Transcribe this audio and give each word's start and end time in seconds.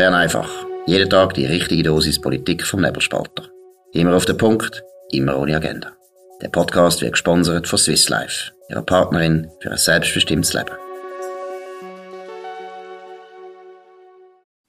Bern 0.00 0.14
einfach. 0.14 0.48
Jeden 0.86 1.10
Tag 1.10 1.34
die 1.34 1.44
richtige 1.44 1.82
Dosis 1.82 2.18
Politik 2.18 2.64
vom 2.64 2.80
Nebelspalter. 2.80 3.50
Immer 3.92 4.16
auf 4.16 4.24
den 4.24 4.38
Punkt, 4.38 4.82
immer 5.10 5.36
ohne 5.36 5.54
Agenda. 5.54 5.92
Der 6.40 6.48
Podcast 6.48 7.02
wird 7.02 7.12
gesponsert 7.12 7.68
von 7.68 7.78
Swiss 7.78 8.08
Life, 8.08 8.50
ihrer 8.70 8.80
Partnerin 8.80 9.50
für 9.60 9.70
ein 9.70 9.76
selbstbestimmtes 9.76 10.54
Leben. 10.54 10.70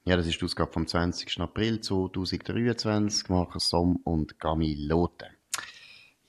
Ja, 0.04 0.18
das 0.18 0.28
ist 0.28 0.42
die 0.42 0.44
Ausgabe 0.44 0.74
vom 0.74 0.86
20. 0.86 1.40
April 1.40 1.80
2023. 1.80 3.30
Markus 3.30 3.70
Somm 3.70 4.02
und 4.04 4.38
Gami 4.38 4.76
Lote. 4.78 5.28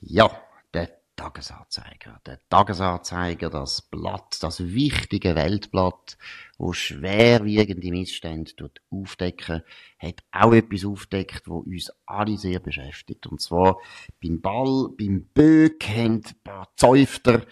Ja, 0.01 0.31
der 0.73 1.02
Tagesanzeiger. 1.17 2.21
Der 2.27 2.39
Tagesanzeiger, 2.49 3.51
das 3.51 3.83
Blatt, 3.83 4.43
das 4.43 4.61
wichtige 4.61 5.35
Weltblatt, 5.35 6.17
wo 6.59 6.73
schwerwiegende 6.73 7.91
Missstände 7.91 8.71
aufdecken, 8.91 9.63
hat 9.99 10.23
auch 10.31 10.53
etwas 10.53 10.85
aufdeckt, 10.85 11.49
wo 11.49 11.59
uns 11.59 11.93
alle 12.07 12.39
sehr 12.39 12.61
beschäftigt. 12.61 13.27
Und 13.27 13.41
zwar 13.41 13.79
beim 14.23 14.41
Ball, 14.41 14.89
beim 14.97 15.27
Böck 15.35 15.89
haben 15.89 16.23
ein 16.25 16.43
paar 16.45 16.69
Zäufter 16.77 17.43
ein 17.43 17.47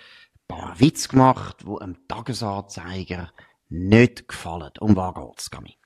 paar 0.48 0.80
Witze 0.80 1.08
gemacht, 1.08 1.64
wo 1.66 1.78
einem 1.78 2.08
Tagesanzeiger 2.08 3.32
nicht 3.68 4.28
gefallen. 4.28 4.72
Um 4.80 4.96
was 4.96 5.14
geht's, 5.14 5.50
Gami? 5.50 5.79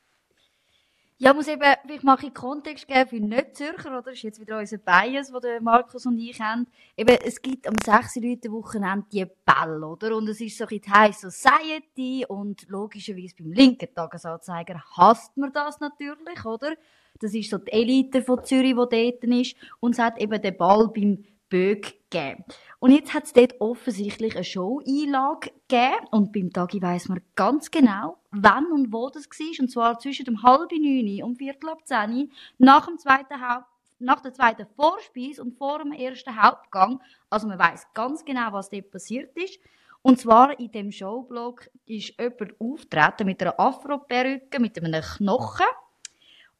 Ja, 1.24 1.32
muss 1.32 1.48
eben 1.48 1.62
vielleicht 1.86 2.04
mal 2.04 2.18
ein 2.22 2.34
Kontext 2.34 2.86
geben 2.86 3.08
für 3.08 3.16
Nicht-Zürcher, 3.16 3.88
oder? 3.92 4.02
Das 4.02 4.12
ist 4.12 4.24
jetzt 4.24 4.40
wieder 4.42 4.58
unser 4.58 4.76
Bias, 4.76 5.32
den 5.32 5.64
Markus 5.64 6.04
und 6.04 6.18
ich 6.18 6.38
haben. 6.38 6.66
Eben, 6.98 7.16
es 7.24 7.40
gibt 7.40 7.66
am 7.66 7.76
6. 7.82 8.16
Leute 8.16 8.52
Wochenende 8.52 9.06
die 9.10 9.24
Bälle, 9.24 9.86
oder? 9.86 10.14
Und 10.14 10.28
es 10.28 10.42
ist 10.42 10.58
so 10.58 10.64
ein 10.64 10.68
bisschen 10.68 10.92
High 10.92 11.16
Society 11.16 12.26
und 12.28 12.68
logischerweise 12.68 13.36
beim 13.38 13.52
linken 13.52 13.88
Tagesanzeiger 13.94 14.84
hasst 14.98 15.34
man 15.38 15.50
das 15.50 15.80
natürlich, 15.80 16.44
oder? 16.44 16.74
Das 17.20 17.32
ist 17.32 17.48
so 17.48 17.56
die 17.56 17.72
Elite 17.72 18.20
von 18.20 18.44
Zürich, 18.44 18.74
die 18.74 18.74
dort 18.74 19.24
ist. 19.24 19.56
Und 19.80 19.92
es 19.92 19.98
hat 19.98 20.20
eben 20.20 20.42
den 20.42 20.56
Ball 20.58 20.88
beim 20.88 21.24
Böck 21.48 21.94
gegeben. 22.10 22.44
Und 22.78 22.90
jetzt 22.90 23.14
hat 23.14 23.24
es 23.24 23.32
dort 23.32 23.60
offensichtlich 23.60 24.34
eine 24.34 24.44
Show-Einlage 24.44 25.50
gegeben. 25.68 26.06
Und 26.10 26.32
beim 26.32 26.50
Tagi 26.50 26.80
weiss 26.82 27.08
man 27.08 27.20
ganz 27.34 27.70
genau, 27.70 28.18
wann 28.30 28.66
und 28.66 28.92
wo 28.92 29.10
das 29.10 29.24
war. 29.26 29.60
Und 29.60 29.70
zwar 29.70 29.98
zwischen 29.98 30.24
dem 30.24 30.42
halb 30.42 30.72
neun 30.72 31.22
und 31.22 31.36
viertel 31.36 31.70
ab 31.70 31.78
zehn, 31.84 32.30
nach 32.58 32.86
dem 32.86 32.98
zweiten 32.98 33.40
Haupt 33.40 33.66
nach 34.00 34.20
der 34.20 34.34
zweiten 34.34 34.66
Vorspeise 34.76 35.42
und 35.42 35.56
vor 35.56 35.78
dem 35.78 35.92
ersten 35.92 36.40
Hauptgang. 36.40 37.00
Also 37.30 37.46
man 37.46 37.58
weiß 37.58 37.86
ganz 37.94 38.24
genau, 38.24 38.52
was 38.52 38.68
dort 38.68 38.90
passiert 38.90 39.36
ist. 39.36 39.58
Und 40.02 40.20
zwar 40.20 40.58
in 40.60 40.70
dem 40.70 40.92
Showblog 40.92 41.70
ist 41.86 42.18
jemand 42.18 42.60
auftreten 42.60 43.24
mit 43.24 43.40
einer 43.40 43.58
Afro-Perücke, 43.58 44.60
mit 44.60 44.78
einem 44.78 45.00
Knochen. 45.00 45.64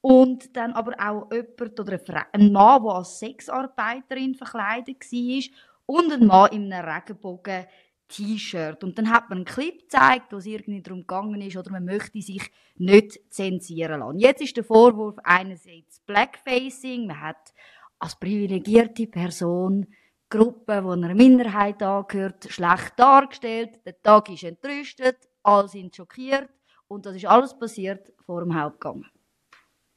Und 0.06 0.54
dann 0.54 0.74
aber 0.74 0.92
auch 0.98 1.32
jemand 1.32 1.80
oder 1.80 1.98
ein 2.34 2.52
Mann, 2.52 2.82
der 2.82 2.92
als 2.92 3.18
Sexarbeiterin 3.20 4.34
verkleidet 4.34 5.00
war 5.00 5.42
und 5.86 6.12
ein 6.12 6.26
Mann 6.26 6.52
in 6.52 6.70
einem 6.70 6.86
Regenbogen 6.86 7.64
T-Shirt. 8.08 8.84
Und 8.84 8.98
dann 8.98 9.08
hat 9.08 9.30
man 9.30 9.38
einen 9.38 9.44
Clip 9.46 9.80
gezeigt, 9.80 10.30
wo 10.30 10.36
es 10.36 10.44
irgendwie 10.44 10.82
darum 10.82 11.00
gegangen 11.00 11.40
ist, 11.40 11.56
oder 11.56 11.70
man 11.70 11.86
möchte 11.86 12.20
sich 12.20 12.50
nicht 12.76 13.18
zensieren 13.32 14.00
lassen. 14.00 14.18
Jetzt 14.18 14.42
ist 14.42 14.54
der 14.58 14.64
Vorwurf 14.64 15.16
einerseits 15.24 16.00
Blackfacing, 16.00 17.06
man 17.06 17.22
hat 17.22 17.54
als 17.98 18.14
privilegierte 18.16 19.06
Person 19.06 19.86
Gruppe, 20.28 20.82
die 20.84 20.90
einer 20.90 21.14
Minderheit 21.14 21.82
angehört, 21.82 22.44
schlecht 22.50 22.92
dargestellt, 22.98 23.80
der 23.86 24.02
Tag 24.02 24.28
ist 24.28 24.44
entrüstet, 24.44 25.16
alle 25.42 25.68
sind 25.68 25.96
schockiert 25.96 26.50
und 26.88 27.06
das 27.06 27.16
ist 27.16 27.24
alles 27.24 27.58
passiert 27.58 28.12
vor 28.26 28.42
dem 28.42 28.54
Hauptgang. 28.54 29.06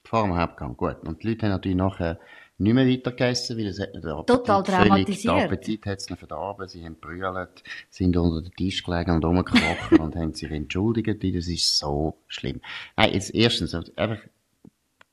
Vor 0.08 0.24
dem 0.24 0.38
Hauptgang, 0.38 0.78
gut. 0.78 1.04
Und 1.06 1.22
die 1.22 1.30
Leute 1.30 1.48
haben 1.48 1.52
natürlich 1.52 1.78
nachher 1.78 2.20
nicht 2.60 2.74
mehr 2.74 2.88
weiter 2.88 3.12
gegessen, 3.12 3.58
weil 3.58 3.68
es 3.68 3.80
hat 3.80 3.94
den 3.94 4.06
Appetit 4.06 4.28
Total 4.28 4.64
dramatisiert. 4.64 5.36
Den 5.36 5.44
Appetit 5.44 5.86
hat 5.86 6.00
es 6.00 6.06
verdorben, 6.06 6.68
sie 6.68 6.86
haben 6.86 6.96
brüllt, 6.96 7.64
sind 7.90 8.16
unter 8.16 8.42
den 8.42 8.54
Tisch 8.54 8.84
gelegen 8.84 9.12
und 9.12 9.26
rumgekrochen 9.26 10.00
und 10.00 10.16
haben 10.16 10.34
sich 10.34 10.50
entschuldigt, 10.50 11.24
das 11.24 11.48
ist 11.48 11.78
so 11.78 12.18
schlimm. 12.28 12.62
Nein, 12.96 13.14
jetzt 13.14 13.36
erstens, 13.36 13.76
einfach 13.76 14.20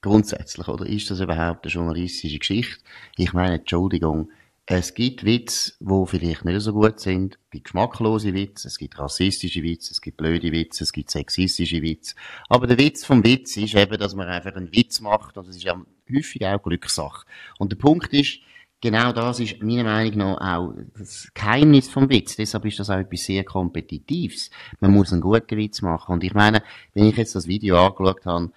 grundsätzlich, 0.00 0.68
oder 0.68 0.86
ist 0.86 1.10
das 1.10 1.20
überhaupt 1.20 1.66
eine 1.66 1.72
journalistische 1.72 2.38
Geschichte? 2.38 2.82
Ich 3.16 3.32
meine, 3.32 3.56
Entschuldigung, 3.56 4.30
es 4.66 4.94
gibt 4.94 5.24
Witze, 5.24 5.72
die 5.78 6.06
vielleicht 6.06 6.44
nicht 6.44 6.60
so 6.60 6.72
gut 6.72 6.98
sind. 6.98 7.34
Es 7.34 7.50
gibt 7.50 7.64
geschmacklose 7.64 8.32
Witze, 8.32 8.68
es 8.68 8.78
gibt 8.78 8.98
rassistische 8.98 9.62
Witze, 9.62 9.92
es 9.92 10.00
gibt 10.00 10.16
blöde 10.16 10.52
Witze, 10.52 10.84
es 10.84 10.92
gibt 10.92 11.10
sexistische 11.10 11.82
Witze. 11.82 12.14
Aber 12.48 12.66
der 12.66 12.78
Witz 12.78 13.04
vom 13.04 13.22
Witz 13.24 13.56
ist 13.58 13.74
eben, 13.74 13.98
dass 13.98 14.14
man 14.14 14.26
einfach 14.28 14.54
einen 14.54 14.72
Witz 14.72 15.00
macht 15.00 15.36
und 15.36 15.46
das 15.48 15.56
ist 15.56 15.64
ja 15.64 15.78
häufig 16.10 16.46
auch 16.46 16.62
Glückssache. 16.62 17.26
Und 17.58 17.72
der 17.72 17.76
Punkt 17.76 18.14
ist, 18.14 18.38
genau 18.80 19.12
das 19.12 19.38
ist 19.38 19.62
meiner 19.62 19.84
Meinung 19.84 20.16
nach 20.16 20.58
auch 20.58 20.74
das 20.96 21.28
Geheimnis 21.34 21.90
vom 21.90 22.08
Witz. 22.08 22.36
Deshalb 22.36 22.64
ist 22.64 22.78
das 22.78 22.88
auch 22.88 22.98
etwas 22.98 23.24
sehr 23.24 23.44
Kompetitives. 23.44 24.50
Man 24.80 24.92
muss 24.92 25.12
einen 25.12 25.20
guten 25.20 25.58
Witz 25.58 25.82
machen. 25.82 26.12
Und 26.12 26.24
ich 26.24 26.32
meine, 26.32 26.62
wenn 26.94 27.04
ich 27.04 27.16
jetzt 27.18 27.34
das 27.34 27.46
Video 27.46 27.76
angeschaut 27.84 28.24
habe, 28.24 28.50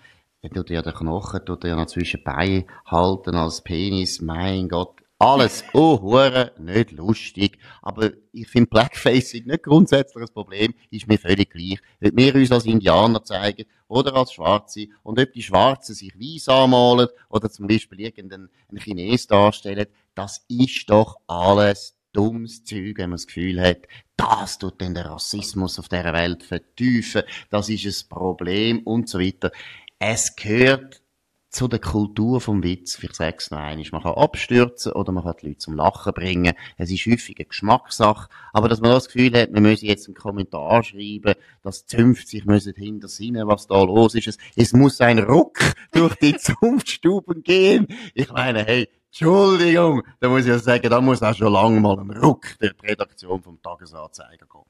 tut 0.54 0.70
ja 0.70 0.82
den 0.82 0.94
Knochen, 0.94 1.46
tut 1.46 1.66
er 1.66 1.72
ja 1.72 1.76
noch 1.76 1.88
zwischen 1.88 2.24
Beinen 2.24 2.64
halten 2.86 3.36
als 3.36 3.62
Penis. 3.62 4.22
Mein 4.22 4.70
Gott, 4.70 5.02
alles, 5.20 5.64
oh, 5.74 6.00
hure, 6.00 6.54
nicht 6.60 6.92
lustig. 6.92 7.58
Aber 7.82 8.12
ich 8.32 8.48
finde 8.48 8.70
Blackfacing 8.70 9.46
nicht 9.46 9.64
grundsätzlich 9.64 10.24
ein 10.24 10.34
Problem, 10.34 10.74
ist 10.92 11.08
mir 11.08 11.18
völlig 11.18 11.50
gleich. 11.50 11.80
Ob 12.04 12.16
wir 12.16 12.36
uns 12.36 12.52
als 12.52 12.66
Indianer 12.66 13.24
zeigen 13.24 13.66
oder 13.88 14.16
als 14.16 14.34
Schwarze 14.34 14.88
und 15.04 15.20
ob 15.20 15.32
die 15.34 15.42
Schwarzen 15.42 15.96
sich 15.96 16.14
weiß 16.16 16.50
anmalen 16.50 17.08
oder 17.30 17.50
zum 17.50 17.68
Beispiel 17.68 18.02
irgendeinen 18.02 18.50
Chines 18.78 19.26
darstellen, 19.26 19.88
das 20.14 20.46
ist 20.50 20.90
doch 20.90 21.16
alles 21.26 21.98
dummes 22.14 22.64
Zeug, 22.64 22.98
wenn 22.98 23.10
man 23.10 23.18
das 23.18 23.28
Gefühl 23.28 23.62
hat, 23.62 23.88
das 24.16 24.58
tut 24.58 24.82
der 24.82 25.06
Rassismus 25.06 25.80
auf 25.80 25.90
dieser 25.90 26.14
Welt 26.14 26.44
vertiefen, 26.44 27.24
das 27.50 27.70
ist 27.70 27.86
ein 27.86 28.10
Problem 28.10 28.80
und 28.80 29.10
so 29.10 29.20
weiter. 29.20 29.52
Es 30.00 30.36
gehört 30.36 31.02
zu 31.50 31.68
der 31.68 31.80
Kultur 31.80 32.42
vom 32.42 32.62
Witz, 32.62 33.02
ich 33.02 33.14
sage 33.14 33.38
es 33.40 33.52
noch 33.52 33.60
einmal, 33.60 33.86
man 33.92 34.04
kann 34.04 34.14
abstürzen 34.14 34.92
oder 34.92 35.12
man 35.12 35.24
kann 35.24 35.36
die 35.42 35.48
Leute 35.48 35.60
zum 35.60 35.76
Lachen 35.76 36.14
bringen. 36.14 36.54
Es 36.78 36.92
ist 36.92 37.06
häufig 37.06 37.38
eine 37.38 37.46
Geschmackssache, 37.46 38.30
aber 38.54 38.68
dass 38.70 38.82
man 38.82 38.92
das 38.92 39.08
Gefühl 39.08 39.34
hat, 39.40 39.52
man 39.52 39.64
müsse 39.64 39.86
jetzt 39.86 40.08
einen 40.08 40.16
Kommentar 40.16 40.84
schreiben, 40.84 41.36
dass 41.64 41.86
Zünft 41.86 42.28
sich 42.28 42.46
müssen 42.46 42.74
hinter 42.76 43.08
Sinne, 43.08 43.48
was 43.48 43.68
da 43.68 43.82
los 43.82 44.16
ist. 44.16 44.28
Es, 44.28 44.38
es 44.56 44.74
muss 44.74 45.00
ein 45.02 45.20
Ruck 45.20 45.60
durch 45.92 46.16
die 46.16 46.36
Zunftstuben 46.38 47.44
gehen. 47.44 47.88
Ich 48.14 48.32
meine, 48.32 48.66
hey, 48.66 48.90
Entschuldigung, 49.08 50.04
da 50.20 50.30
muss 50.30 50.42
ich 50.42 50.48
ja 50.48 50.60
sagen, 50.60 50.90
da 50.90 51.02
muss 51.02 51.24
auch 51.24 51.34
schon 51.34 51.54
lange 51.54 51.80
mal 51.80 51.98
ein 51.98 52.12
Ruck 52.12 52.60
der 52.62 52.74
Redaktion 52.84 53.42
vom 53.42 53.62
Tagesanzeiger 53.62 54.46
kommen. 54.46 54.70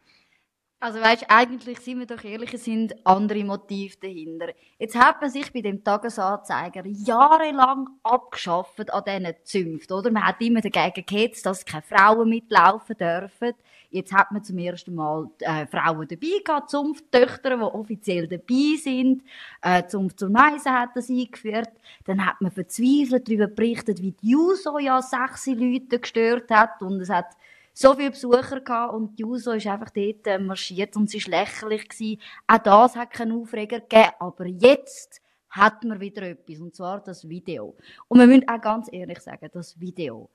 Also 0.80 1.02
weißt, 1.02 1.26
eigentlich 1.30 1.80
sind 1.80 1.98
wir 1.98 2.06
doch 2.06 2.24
ehrlich, 2.24 2.54
es 2.54 2.66
sind 2.66 2.96
andere 3.04 3.44
Motive 3.44 3.98
dahinter. 4.00 4.50
Jetzt 4.78 4.96
hat 4.96 5.20
man 5.22 5.32
sich 5.32 5.52
bei 5.52 5.62
dem 5.62 5.84
Tagesanzeiger 5.84 6.86
jahrelang 6.86 7.90
abgeschafft 8.04 8.94
an 8.94 9.04
diesen 9.04 9.34
Zünften, 9.44 9.94
oder? 9.98 10.12
Man 10.12 10.24
hat 10.24 10.40
immer 10.40 10.62
dagegen 10.62 11.04
gehetzt, 11.04 11.48
dass 11.48 11.66
keine 11.66 11.82
Frauen 11.82 12.30
mitlaufen 12.30 12.96
dürfen. 12.96 13.54
Jetzt 13.90 14.14
hat 14.14 14.32
man 14.32 14.44
zum 14.44 14.60
ersten 14.60 14.94
Mal 14.94 15.32
äh, 15.40 15.66
Frauen 15.66 16.08
dabei 16.08 16.42
gehabt, 16.46 16.70
Zunfttöchter, 16.70 17.58
die 17.58 17.64
offiziell 17.64 18.28
dabei 18.28 18.78
sind. 18.80 19.24
Äh, 19.64 19.88
Zunft 19.88 20.20
zur 20.20 20.30
Meise 20.30 20.72
hat 20.72 20.90
das 20.94 21.10
eingeführt. 21.10 21.72
Dann 22.06 22.24
hat 22.24 22.40
man 22.40 22.52
verzweifelt 22.52 23.28
darüber 23.28 23.48
berichtet, 23.48 24.04
wie 24.04 24.12
die 24.12 24.30
Juso 24.30 24.78
ja 24.78 25.02
sechs 25.02 25.48
Leute 25.48 26.00
gestört 26.00 26.52
hat 26.52 26.84
und 26.84 27.02
es 27.02 27.10
hat 27.10 27.36
so 27.80 27.94
viele 27.94 28.10
Besucher 28.10 28.62
gehabt 28.62 28.94
und 28.96 29.20
die 29.20 29.22
Juso 29.22 29.52
ist 29.52 29.68
einfach 29.68 29.92
dort 29.92 30.26
äh, 30.26 30.40
marschiert 30.40 30.96
und 30.96 31.12
sie 31.12 31.24
war 31.26 31.42
lächerlich 31.42 31.88
gewesen. 31.88 32.20
Auch 32.48 32.58
das 32.58 32.96
hat 32.96 33.12
keinen 33.12 33.40
Aufreger 33.40 33.82
gegeben, 33.82 34.14
aber 34.18 34.48
jetzt 34.48 35.22
hat 35.52 35.84
man 35.84 36.00
wieder 36.00 36.24
etwas, 36.24 36.60
und 36.60 36.76
zwar 36.76 37.04
das 37.04 37.30
Video. 37.30 37.76
Und 38.08 38.20
wir 38.20 38.26
müssen 38.26 38.50
auch 38.50 38.60
ganz 38.60 38.90
ehrlich 38.92 39.20
sagen, 39.20 39.48
das 39.54 39.80
Video. 39.80 40.28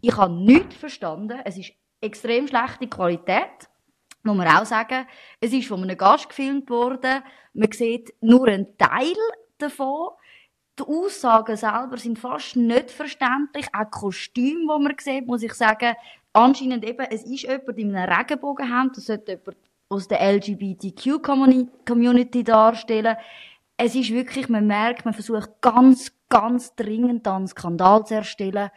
Ich 0.00 0.16
habe 0.16 0.32
nichts 0.32 0.76
verstanden. 0.76 1.40
Es 1.44 1.58
ist 1.58 1.72
extrem 2.00 2.46
schlechte 2.46 2.86
Qualität. 2.86 3.68
Muss 4.22 4.36
man 4.36 4.46
auch 4.46 4.64
sagen. 4.64 5.04
Es 5.40 5.52
ist 5.52 5.66
von 5.66 5.82
einem 5.82 5.98
Gast 5.98 6.28
gefilmt 6.28 6.70
worden. 6.70 7.24
Man 7.54 7.72
sieht 7.72 8.14
nur 8.20 8.46
einen 8.46 8.78
Teil 8.78 9.16
davon. 9.58 10.10
Die 10.78 10.84
Aussagen 10.84 11.56
selber 11.56 11.96
sind 11.96 12.18
fast 12.18 12.54
nicht 12.56 12.90
verständlich. 12.90 13.66
Auch 13.72 13.90
Kostüme, 13.90 14.60
die 14.60 14.82
man 14.82 14.94
sieht, 14.98 15.26
muss 15.26 15.42
ich 15.42 15.54
sagen, 15.54 15.94
anscheinend 16.34 16.84
eben, 16.84 17.06
es 17.10 17.24
ist 17.24 17.42
jemand 17.42 17.78
in 17.78 17.96
einem 17.96 18.12
Regenbogenhemd, 18.12 18.96
das 18.96 19.06
sollte 19.06 19.32
jemand 19.32 19.56
aus 19.88 20.08
der 20.08 20.20
LGBTQ-Community 20.20 22.44
darstellen. 22.44 23.16
Es 23.76 23.94
ist 23.94 24.10
wirklich, 24.10 24.48
man 24.48 24.66
merkt, 24.66 25.04
man 25.04 25.14
versucht 25.14 25.50
ganz, 25.60 26.12
ganz 26.28 26.74
dringend 26.74 27.24
einen 27.26 27.46
Skandal 27.46 28.04
zu 28.04 28.14
erstellen, 28.14 28.70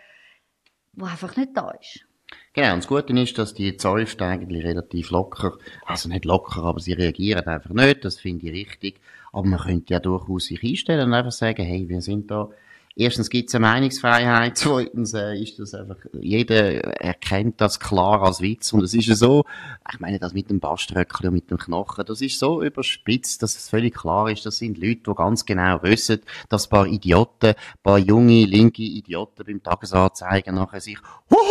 der 0.93 1.07
einfach 1.07 1.35
nicht 1.35 1.55
da 1.55 1.71
ist. 1.71 2.05
Genau, 2.53 2.73
und 2.73 2.79
das 2.79 2.87
Gute 2.87 3.17
ist, 3.19 3.37
dass 3.37 3.53
die 3.53 3.77
Zäufte 3.77 4.25
eigentlich 4.25 4.65
relativ 4.65 5.11
locker, 5.11 5.57
also 5.85 6.09
nicht 6.09 6.25
locker, 6.25 6.63
aber 6.63 6.79
sie 6.79 6.93
reagieren 6.93 7.45
einfach 7.45 7.69
nicht, 7.69 8.03
das 8.03 8.19
finde 8.19 8.47
ich 8.47 8.53
richtig. 8.53 8.99
Aber 9.31 9.47
man 9.47 9.59
könnte 9.59 9.93
ja 9.93 9.99
durchaus 9.99 10.45
sich 10.45 10.63
einstellen 10.63 11.07
und 11.07 11.13
einfach 11.13 11.31
sagen, 11.31 11.63
hey, 11.63 11.87
wir 11.87 12.01
sind 12.01 12.31
da 12.31 12.49
Erstens 12.99 13.29
gibt 13.29 13.49
es 13.49 13.55
eine 13.55 13.67
Meinungsfreiheit, 13.67 14.57
zweitens 14.57 15.13
äh, 15.13 15.39
ist 15.39 15.59
das 15.59 15.75
einfach, 15.75 15.97
jeder 16.19 16.83
erkennt 16.99 17.61
das 17.61 17.79
klar 17.79 18.23
als 18.23 18.41
Witz 18.41 18.73
und 18.73 18.81
es 18.81 18.95
ist 18.95 19.05
ja 19.05 19.13
so, 19.13 19.45
ich 19.93 19.99
meine 19.99 20.17
das 20.17 20.33
mit 20.33 20.49
dem 20.49 20.59
Baströckchen 20.59 21.27
und 21.27 21.35
mit 21.35 21.51
dem 21.51 21.59
Knochen, 21.59 22.05
das 22.07 22.21
ist 22.21 22.39
so 22.39 22.63
überspitzt, 22.63 23.43
dass 23.43 23.55
es 23.55 23.69
völlig 23.69 23.93
klar 23.93 24.31
ist, 24.31 24.47
das 24.47 24.57
sind 24.57 24.79
Leute, 24.79 25.01
die 25.07 25.13
ganz 25.13 25.45
genau 25.45 25.83
wissen, 25.83 26.21
dass 26.49 26.65
ein 26.65 26.69
paar 26.71 26.87
Idioten, 26.87 27.49
ein 27.49 27.55
paar 27.83 27.99
junge, 27.99 28.45
linke 28.45 28.81
Idioten 28.81 29.45
beim 29.45 29.61
Tagesanzeigen 29.61 30.55
nachher 30.55 30.81
sich, 30.81 30.97
Hohoho, 31.29 31.43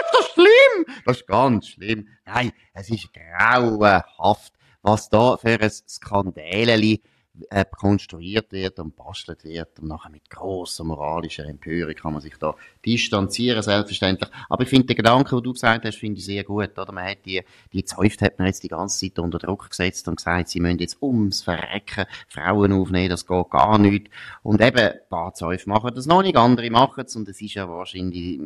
ist 0.00 0.14
das 0.16 0.32
schlimm? 0.34 0.96
Das 1.04 1.16
ist 1.16 1.26
ganz 1.26 1.66
schlimm. 1.66 2.06
Nein, 2.24 2.52
es 2.72 2.88
ist 2.88 3.08
grauenhaft, 3.12 4.52
was 4.82 5.08
da 5.08 5.36
für 5.38 5.60
ein 5.60 5.70
Skandäleli 5.88 7.02
äh, 7.50 7.64
konstruiert 7.64 8.52
wird 8.52 8.78
und 8.78 8.94
bastelt 8.94 9.44
wird 9.44 9.80
und 9.80 9.88
nachher 9.88 10.10
mit 10.10 10.30
grosser 10.30 10.84
moralischer 10.84 11.44
Empörung 11.44 11.94
kann 11.94 12.12
man 12.12 12.22
sich 12.22 12.36
da 12.38 12.54
distanzieren, 12.84 13.62
selbstverständlich. 13.62 14.30
Aber 14.48 14.62
ich 14.62 14.68
finde 14.68 14.86
den 14.86 14.96
Gedanken, 14.96 15.36
den 15.36 15.42
du 15.42 15.52
gesagt 15.52 15.84
hast, 15.84 15.98
finde 15.98 16.18
ich 16.18 16.24
sehr 16.24 16.44
gut, 16.44 16.78
oder? 16.78 16.92
Man 16.92 17.04
hat 17.04 17.26
die, 17.26 17.42
die 17.72 17.84
Zäuft 17.84 18.22
hat 18.22 18.38
man 18.38 18.46
jetzt 18.46 18.62
die 18.62 18.68
ganze 18.68 19.00
Zeit 19.00 19.18
unter 19.18 19.38
Druck 19.38 19.68
gesetzt 19.68 20.06
und 20.06 20.16
gesagt, 20.16 20.48
sie 20.48 20.60
müssen 20.60 20.78
jetzt 20.78 21.02
ums 21.02 21.42
Verrecken 21.42 22.04
Frauen 22.28 22.72
aufnehmen, 22.72 23.10
das 23.10 23.26
geht 23.26 23.50
gar 23.50 23.78
nicht. 23.78 24.10
Und 24.42 24.60
eben, 24.60 24.78
ein 24.78 24.98
paar 25.08 25.34
Zäufe 25.34 25.68
machen 25.68 25.94
das 25.94 26.06
noch 26.06 26.22
nicht, 26.22 26.36
andere 26.36 26.70
machen 26.70 27.04
es 27.06 27.16
und 27.16 27.28
es 27.28 27.40
ist 27.40 27.54
ja 27.54 27.68
wahrscheinlich 27.68 28.40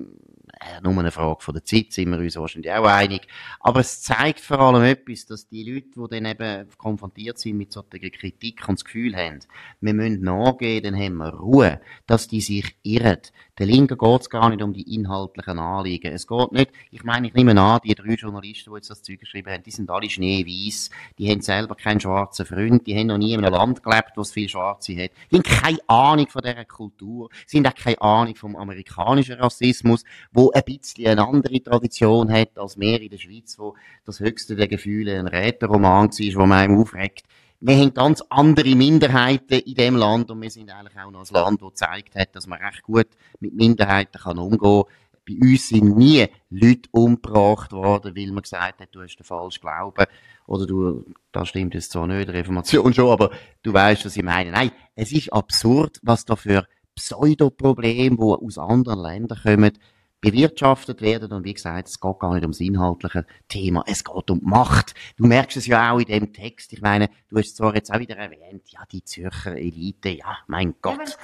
nur 0.83 0.99
eine 0.99 1.11
Frage 1.11 1.41
von 1.41 1.55
der 1.55 1.65
Zeit, 1.65 1.93
sind 1.93 2.11
wir 2.11 2.19
uns 2.19 2.37
wahrscheinlich 2.37 2.73
auch 2.73 2.85
einig. 2.85 3.29
Aber 3.61 3.81
es 3.81 4.03
zeigt 4.03 4.41
vor 4.41 4.61
allem 4.61 4.83
etwas, 4.83 5.27
dass 5.27 5.49
die 5.49 5.65
Leute, 5.65 5.89
die 5.95 6.09
dann 6.11 6.25
eben 6.27 6.69
konfrontiert 6.77 7.39
sind 7.39 7.57
mit 7.57 7.73
solcher 7.73 8.11
Kritik 8.11 8.69
und 8.69 8.79
das 8.79 8.85
Gefühl 8.85 9.17
haben, 9.17 9.41
wir 9.81 9.95
müssen 9.95 10.23
nachgehen, 10.23 10.83
dann 10.83 10.97
haben 10.97 11.17
wir 11.17 11.35
Ruhe, 11.35 11.81
dass 12.07 12.29
die 12.29 12.41
sich 12.41 12.77
irren. 12.83 13.19
Der 13.59 13.67
Linken 13.67 13.99
geht 13.99 14.21
es 14.21 14.31
gar 14.31 14.51
nicht 14.51 14.63
um 14.63 14.73
die 14.73 14.95
inhaltlichen 14.95 15.59
Anliegen. 15.59 16.13
Es 16.13 16.29
geht 16.29 16.53
nicht, 16.53 16.71
ich 16.93 17.03
meine, 17.03 17.27
ich 17.27 17.35
nehme 17.35 17.61
an, 17.61 17.81
die 17.85 17.95
drei 17.95 18.15
Journalisten, 18.15 18.71
die 18.71 18.77
jetzt 18.77 18.91
das 18.91 19.03
Zeug 19.03 19.19
geschrieben 19.19 19.53
haben, 19.53 19.65
die 19.65 19.73
sind 19.73 19.91
alle 19.91 20.09
schneeweiß, 20.09 20.91
die 21.19 21.29
haben 21.29 21.41
selber 21.41 21.75
keinen 21.75 22.01
schwarzen 22.01 22.47
Freund, 22.47 22.87
die 22.87 22.97
haben 22.97 23.09
noch 23.09 23.19
nie 23.19 23.33
in 23.33 23.45
einem 23.45 23.53
Land 23.53 23.83
gelebt, 23.83 24.13
wo 24.15 24.21
es 24.21 24.31
viel 24.31 24.49
Schwarze 24.49 24.97
hat. 25.03 25.11
Die 25.33 25.37
haben 25.37 25.43
keine 25.43 25.79
Ahnung 25.89 26.29
von 26.29 26.43
dieser 26.43 26.65
Kultur, 26.65 27.31
haben 27.53 27.67
auch 27.67 27.75
keine 27.75 28.01
Ahnung 28.01 28.37
vom 28.37 28.55
amerikanischen 28.55 29.35
Rassismus, 29.41 30.05
wo 30.39 30.53
ein 30.53 30.63
bisschen 30.65 31.09
eine 31.09 31.27
andere 31.27 31.61
Tradition 31.61 32.31
hat 32.31 32.57
als 32.57 32.79
wir 32.79 33.01
in 33.01 33.11
der 33.11 33.19
Schweiz, 33.19 33.59
wo 33.59 33.75
das 34.05 34.21
höchste 34.21 34.55
der 34.55 34.69
Gefühle 34.69 35.19
ein 35.19 35.27
Räterroman 35.27 36.09
war, 36.09 36.41
wo 36.41 36.47
man 36.47 36.59
einem 36.59 36.79
aufregt 36.79 37.25
wir 37.61 37.77
haben 37.77 37.93
ganz 37.93 38.23
andere 38.29 38.77
Minderheiten 38.77 39.59
in 39.59 39.75
dem 39.75 39.97
Land 39.97 40.31
und 40.31 40.41
wir 40.41 40.51
sind 40.51 40.71
eigentlich 40.71 40.97
auch 40.97 41.11
noch 41.11 41.29
ein 41.29 41.35
Land, 41.35 41.61
das 41.61 41.71
gezeigt 41.71 42.15
hat, 42.15 42.37
dass 42.37 42.47
man 42.47 42.61
recht 42.61 42.85
gut 42.85 43.09
mit 43.41 43.53
Minderheiten 43.53 44.21
kann 44.21 44.39
umgehen 44.39 44.61
kann. 44.61 44.85
Bei 45.27 45.35
uns 45.43 45.69
sind 45.69 45.97
nie 45.97 46.27
Leute 46.51 46.89
umgebracht 46.93 47.73
worden, 47.73 48.15
weil 48.15 48.29
man 48.29 48.43
gesagt 48.43 48.81
hat, 48.81 48.89
du 48.93 49.03
hast 49.03 49.17
den 49.17 49.25
falschen 49.25 49.61
Glauben. 49.61 50.07
Oder 50.47 50.67
du, 50.67 51.05
das 51.33 51.49
stimmt 51.49 51.75
jetzt 51.75 51.91
zwar 51.91 52.07
nicht, 52.07 52.29
Reformation 52.29 52.95
schon, 52.95 53.11
aber 53.11 53.31
du 53.63 53.73
weißt, 53.73 54.07
was 54.07 54.17
ich 54.17 54.23
meine. 54.23 54.53
Nein, 54.53 54.71
es 54.95 55.11
ist 55.11 55.33
absurd, 55.33 55.99
was 56.03 56.25
da 56.25 56.37
für 56.37 56.65
Pseudoprobleme, 56.95 58.17
die 58.17 58.23
aus 58.23 58.57
anderen 58.57 59.01
Ländern 59.01 59.39
kommen, 59.43 59.73
bewirtschaftet 60.21 61.01
werden. 61.01 61.33
Und 61.33 61.45
wie 61.45 61.55
gesagt, 61.55 61.89
es 61.89 62.01
geht 62.01 62.19
gar 62.19 62.35
nicht 62.35 62.43
ums 62.43 62.61
inhaltliche 62.61 63.27
Thema, 63.49 63.85
es 63.87 64.05
geht 64.05 64.31
um 64.31 64.41
Macht. 64.43 64.95
Du 65.17 65.27
merkst 65.27 65.57
es 65.57 65.67
ja 65.67 65.93
auch 65.93 65.99
in 65.99 66.07
dem 66.07 66.33
Text. 66.33 66.73
Ich 66.73 66.81
meine, 66.81 67.09
du 67.29 67.39
hast 67.39 67.47
es 67.47 67.55
zwar 67.55 67.75
jetzt 67.75 67.93
auch 67.93 67.99
wieder 67.99 68.17
erwähnt, 68.17 68.69
ja, 68.71 68.81
die 68.91 69.05
Zürcher 69.05 69.57
Elite, 69.57 70.11
ja, 70.11 70.39
mein 70.47 70.75
Gott. 70.83 71.19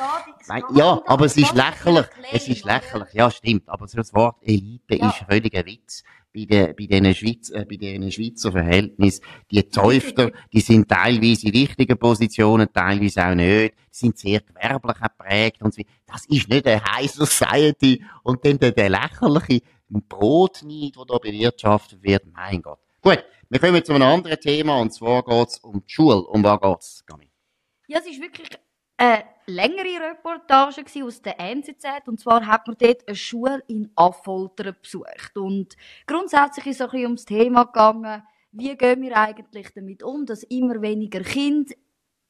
Ja, 0.49 0.63
ja 0.75 1.03
aber 1.07 1.27
es 1.27 1.37
ist 1.37 1.55
lächerlich. 1.55 2.07
Es 2.33 2.49
ist 2.49 2.65
lächerlich, 2.65 3.13
ja, 3.13 3.31
stimmt. 3.31 3.69
Aber 3.69 3.87
das 3.87 4.15
Wort 4.15 4.37
Elite 4.43 4.97
ja. 4.97 5.09
ist 5.09 5.25
völlig 5.29 5.55
ein 5.57 5.67
Witz 5.67 6.05
bei 6.35 6.45
den, 6.45 6.75
bei 6.77 6.87
den 6.87 7.05
äh, 7.05 8.11
Schweizer 8.11 8.53
Verhältnissen. 8.53 9.25
Die 9.51 9.69
Zäufter, 9.69 10.33
die 10.53 10.61
sind 10.61 10.89
teilweise 10.89 11.47
in 11.47 11.55
wichtigen 11.55 11.97
Positionen, 11.97 12.69
teilweise 12.73 13.25
auch 13.25 13.35
nicht. 13.35 13.75
Die 13.75 13.97
sind 13.97 14.19
sehr 14.19 14.41
gewerblich 14.41 14.97
geprägt 15.01 15.63
und 15.63 15.73
so. 15.73 15.83
Das 16.07 16.27
ist 16.27 16.49
nicht 16.49 16.67
eine 16.67 16.83
High 16.85 17.11
Society. 17.11 18.05
Und 18.25 18.45
dann 18.45 18.59
der, 18.59 18.73
der 18.73 18.91
lächerliche 18.91 19.63
Brotneid, 19.89 20.97
der 20.97 21.05
da 21.07 21.19
bewirtschaftet 21.19 22.03
wird. 22.03 22.25
Mein 22.33 22.61
Gott. 22.61 22.81
Gut. 23.01 23.25
Wir 23.49 23.61
kommen 23.61 23.85
zu 23.85 23.93
einem 23.93 24.03
anderen 24.03 24.41
Thema, 24.41 24.81
und 24.81 24.93
zwar 24.93 25.23
geht's 25.23 25.59
um 25.59 25.81
die 25.87 25.93
Schule. 25.93 26.23
Um 26.23 26.43
was 26.43 26.61
geht's, 26.61 27.07
Gami? 27.07 27.31
Ja, 27.87 28.01
es 28.01 28.07
ist 28.07 28.21
wirklich 28.21 28.49
eine 29.05 29.25
längere 29.47 30.11
Reportage 30.11 30.85
aus 31.05 31.21
der 31.23 31.39
NZZ. 31.39 32.07
Und 32.07 32.21
zwar 32.21 32.47
hat 32.47 32.67
man 32.67 32.77
dort 32.79 33.07
eine 33.07 33.17
Schule 33.17 33.63
in 33.69 33.91
Affoltern 33.95 34.77
besucht. 34.81 35.37
Und 35.37 35.77
grundsätzlich 36.07 36.67
ist 36.67 36.77
es 36.77 36.81
ein 36.83 36.91
bisschen 36.91 37.07
ums 37.07 37.25
Thema 37.25 37.65
gegangen, 37.65 38.23
wie 38.53 38.77
gehen 38.77 39.03
wir 39.03 39.17
eigentlich 39.17 39.73
damit 39.75 40.03
um, 40.03 40.27
dass 40.27 40.45
immer 40.45 40.81
weniger 40.81 41.21
Kinder 41.21 41.75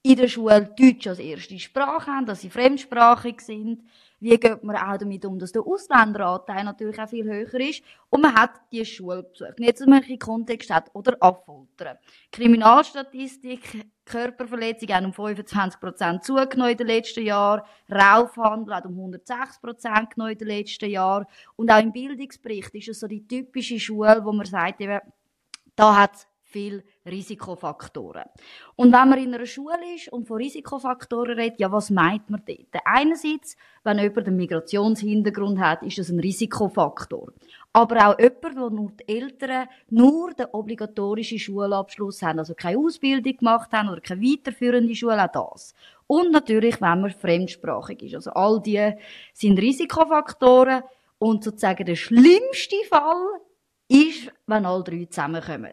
in 0.04 0.16
der 0.16 0.28
Schule 0.28 0.70
Deutsch 0.78 1.06
als 1.06 1.18
erste 1.18 1.58
Sprache 1.58 2.10
haben, 2.10 2.26
dass 2.26 2.42
sie 2.42 2.50
fremdsprachig 2.50 3.40
sind. 3.40 3.82
Wie 4.20 4.36
geht 4.36 4.62
man 4.62 4.76
auch 4.76 4.98
damit 4.98 5.24
um, 5.24 5.38
dass 5.38 5.52
der 5.52 5.62
Ausländeranteil 5.66 6.62
natürlich 6.62 6.98
auch 7.00 7.08
viel 7.08 7.24
höher 7.24 7.60
ist? 7.60 7.82
Und 8.10 8.20
man 8.20 8.34
hat 8.34 8.50
die 8.70 8.84
Schule 8.84 9.22
besucht. 9.22 9.54
Jetzt, 9.58 9.80
wenn 9.80 9.90
man 9.90 10.02
in 10.02 10.18
Kontext 10.18 10.70
hat, 10.70 10.90
oder 10.92 11.16
Affoltern. 11.20 11.96
Kriminalstatistik, 12.30 13.86
Körperverletzungen 14.04 14.94
haben 14.94 15.06
um 15.06 15.12
25% 15.12 16.20
zugenommen 16.20 16.72
in 16.72 16.78
den 16.78 16.86
letzten 16.86 17.24
Jahren. 17.24 17.62
Raufhandel 17.90 18.74
hat 18.74 18.84
um 18.84 18.98
106% 18.98 20.10
genommen 20.10 20.32
in 20.32 20.38
den 20.38 20.48
letzten 20.48 20.90
Jahren. 20.90 21.24
Und 21.56 21.70
auch 21.70 21.80
im 21.82 21.92
Bildungsbericht 21.92 22.74
ist 22.74 22.88
es 22.88 23.00
so 23.00 23.06
die 23.06 23.26
typische 23.26 23.80
Schule, 23.80 24.20
wo 24.22 24.32
man 24.32 24.44
sagt, 24.44 24.82
eben, 24.82 25.00
da 25.76 25.96
hat 25.96 26.14
es 26.14 26.26
viele 26.42 26.84
Risikofaktoren. 27.06 28.24
Und 28.76 28.92
wenn 28.92 29.08
man 29.08 29.18
in 29.18 29.34
einer 29.34 29.44
Schule 29.44 29.94
ist 29.94 30.08
und 30.08 30.26
von 30.26 30.38
Risikofaktoren 30.38 31.38
redet, 31.38 31.60
ja, 31.60 31.70
was 31.70 31.90
meint 31.90 32.30
man 32.30 32.42
dort? 32.46 32.82
Einerseits, 32.84 33.56
wenn 33.82 33.98
jemand 33.98 34.26
einen 34.26 34.36
Migrationshintergrund 34.36 35.58
hat, 35.60 35.82
ist 35.82 35.98
das 35.98 36.08
ein 36.08 36.20
Risikofaktor. 36.20 37.32
Aber 37.72 38.08
auch 38.08 38.18
jemand, 38.18 38.56
der 38.56 38.70
nur 38.70 38.92
die 38.92 39.08
Eltern 39.08 39.68
nur 39.90 40.32
den 40.32 40.46
obligatorischen 40.52 41.38
Schulabschluss 41.38 42.22
haben, 42.22 42.38
also 42.38 42.54
keine 42.54 42.78
Ausbildung 42.78 43.36
gemacht 43.36 43.70
haben 43.72 43.90
oder 43.90 44.00
keine 44.00 44.22
weiterführende 44.22 44.94
Schule, 44.94 45.22
auch 45.22 45.50
das. 45.52 45.74
Und 46.06 46.32
natürlich, 46.32 46.80
wenn 46.80 47.00
man 47.00 47.10
fremdsprachig 47.10 48.02
ist. 48.02 48.14
Also 48.14 48.30
all 48.30 48.60
die 48.62 48.92
sind 49.32 49.58
Risikofaktoren. 49.58 50.82
Und 51.18 51.44
sozusagen 51.44 51.86
der 51.86 51.94
schlimmste 51.94 52.76
Fall 52.88 53.40
ist, 53.88 54.30
wenn 54.46 54.66
alle 54.66 54.84
drei 54.84 55.06
zusammenkommen. 55.06 55.72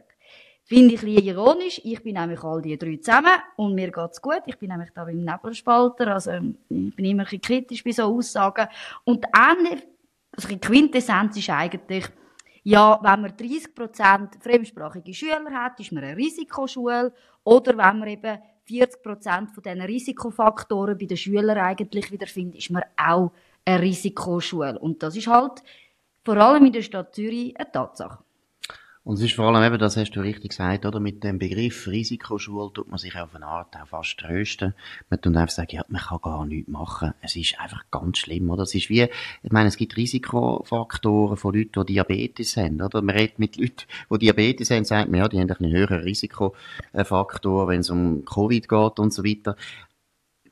Finde 0.72 0.94
ich 0.94 1.04
ein 1.04 1.14
bisschen 1.16 1.26
ironisch. 1.26 1.82
Ich 1.84 2.02
bin 2.02 2.14
nämlich 2.14 2.42
all 2.46 2.62
die 2.62 2.78
drei 2.78 2.96
zusammen 2.96 3.34
und 3.58 3.76
mir 3.76 3.92
geht's 3.92 4.22
gut. 4.22 4.44
Ich 4.46 4.58
bin 4.58 4.70
nämlich 4.70 4.92
da 4.92 5.04
beim 5.04 5.22
Nebelspalter, 5.22 6.08
also 6.08 6.32
ich 6.32 6.96
bin 6.96 6.96
immer 6.96 7.24
ein 7.24 7.26
bisschen 7.26 7.42
kritisch 7.42 7.84
bei 7.84 7.92
so 7.92 8.04
Aussagen. 8.04 8.70
Und 9.04 9.26
Ende, 9.36 9.84
also 10.32 10.48
die 10.48 10.62
Quintessenz 10.62 11.36
ist 11.36 11.50
eigentlich, 11.50 12.06
ja, 12.64 12.98
wenn 13.04 13.22
man 13.22 13.32
30% 13.32 14.42
fremdsprachige 14.42 15.14
Schüler 15.14 15.52
hat, 15.52 15.78
ist 15.82 15.92
man 15.92 16.06
eine 16.06 16.16
Risikoschule. 16.16 17.14
Oder 17.44 17.72
wenn 17.78 18.00
man 18.00 18.08
eben 18.08 18.40
40% 18.70 19.54
von 19.54 19.64
diesen 19.64 19.82
Risikofaktoren 19.82 20.98
bei 20.98 21.06
den 21.06 21.18
Schülern 21.18 21.58
eigentlich 21.58 22.10
wiederfindet, 22.14 22.60
ist 22.60 22.70
man 22.70 22.84
auch 22.96 23.34
eine 23.66 23.82
Risikoschule. 23.82 24.80
Und 24.80 25.04
das 25.04 25.18
ist 25.18 25.28
halt 25.28 25.64
vor 26.24 26.38
allem 26.38 26.66
in 26.68 26.72
der 26.72 26.82
Stadt 26.82 27.14
Zürich 27.14 27.60
eine 27.60 27.70
Tatsache. 27.70 28.20
Und 29.04 29.16
es 29.16 29.24
ist 29.24 29.34
vor 29.34 29.46
allem 29.46 29.64
eben, 29.64 29.80
das 29.80 29.98
hast 29.98 30.12
du 30.12 30.20
richtig 30.20 30.52
gesagt, 30.52 30.86
oder? 30.86 31.00
Mit 31.00 31.24
dem 31.24 31.40
Begriff 31.40 31.88
Risikoschule 31.88 32.72
tut 32.72 32.88
man 32.88 33.00
sich 33.00 33.18
auf 33.18 33.34
eine 33.34 33.48
Art 33.48 33.76
auch 33.76 33.88
fast 33.88 34.20
trösten. 34.20 34.76
Man 35.10 35.20
tut 35.20 35.36
einfach 35.36 35.56
sagen, 35.56 35.76
ja, 35.76 35.84
man 35.88 36.02
kann 36.02 36.20
gar 36.22 36.46
nichts 36.46 36.70
machen. 36.70 37.16
Es 37.22 37.36
ist 37.36 37.60
einfach 37.60 37.84
ganz 37.90 38.20
schlimm, 38.20 38.52
oder? 38.52 38.62
Es 38.62 38.76
ist 38.76 38.90
wie, 38.90 39.10
ich 39.42 39.52
meine, 39.52 39.70
es 39.70 39.78
gibt 39.78 39.98
Risikofaktoren 39.98 41.36
von 41.36 41.56
Leuten, 41.56 41.84
die 41.88 41.94
Diabetes 41.94 42.56
haben, 42.58 42.80
oder? 42.80 43.02
Man 43.02 43.16
redet 43.16 43.40
mit 43.40 43.58
Leuten, 43.58 43.86
die 44.12 44.18
Diabetes 44.20 44.70
haben, 44.70 44.86
sagt 44.86 45.10
man, 45.10 45.20
ja, 45.20 45.28
die 45.28 45.40
haben 45.40 45.50
einen 45.50 45.72
höheren 45.72 46.02
Risikofaktor, 46.02 47.68
wenn 47.70 47.80
es 47.80 47.90
um 47.90 48.24
Covid 48.24 48.70
geht 48.70 49.00
und 49.00 49.12
so 49.12 49.24
weiter 49.24 49.56